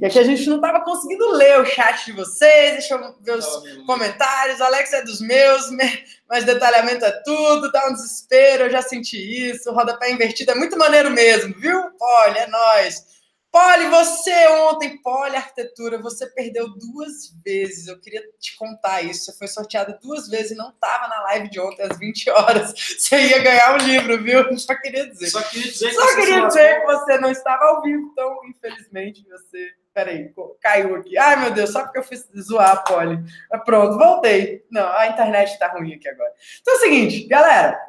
[0.00, 3.36] E aqui a gente não estava conseguindo ler o chat de vocês, deixa eu ver
[3.38, 3.46] os
[3.86, 4.60] comentários.
[4.60, 9.16] Alex é dos meus, me- mas detalhamento é tudo, dá um desespero, eu já senti
[9.50, 9.72] isso.
[9.72, 11.80] Rodapé invertido é muito maneiro mesmo, viu?
[11.98, 13.17] Poli, é nóis.
[13.50, 17.86] Poli, você ontem, Poli Arquitetura, você perdeu duas vezes.
[17.86, 19.24] Eu queria te contar isso.
[19.24, 22.74] Você foi sorteado duas vezes e não estava na live de ontem às 20 horas.
[22.76, 24.44] Você ia ganhar um livro, viu?
[24.58, 25.28] Só queria dizer.
[25.28, 28.38] Só queria dizer que Só você queria dizer que você não estava ao vivo, então,
[28.48, 29.70] infelizmente, você.
[29.94, 31.18] Peraí, caiu aqui.
[31.18, 33.18] Ai, meu Deus, só porque eu fiz zoar a Polly.
[33.50, 34.64] Mas Pronto, voltei.
[34.70, 36.30] Não, a internet tá ruim aqui agora.
[36.60, 37.87] Então é o seguinte, galera.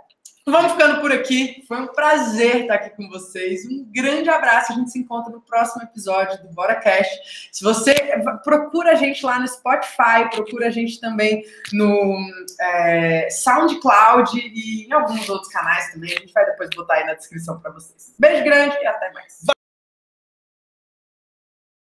[0.51, 1.63] Vamos ficando por aqui.
[1.67, 3.65] Foi um prazer estar aqui com vocês.
[3.65, 4.71] Um grande abraço.
[4.71, 7.07] A gente se encontra no próximo episódio do Bora Cash.
[7.51, 7.93] Se você
[8.43, 12.17] procura a gente lá no Spotify, procura a gente também no
[12.59, 16.15] é, SoundCloud e em alguns outros canais também.
[16.15, 18.13] A gente vai depois botar aí na descrição para vocês.
[18.17, 19.58] Beijo grande e até mais.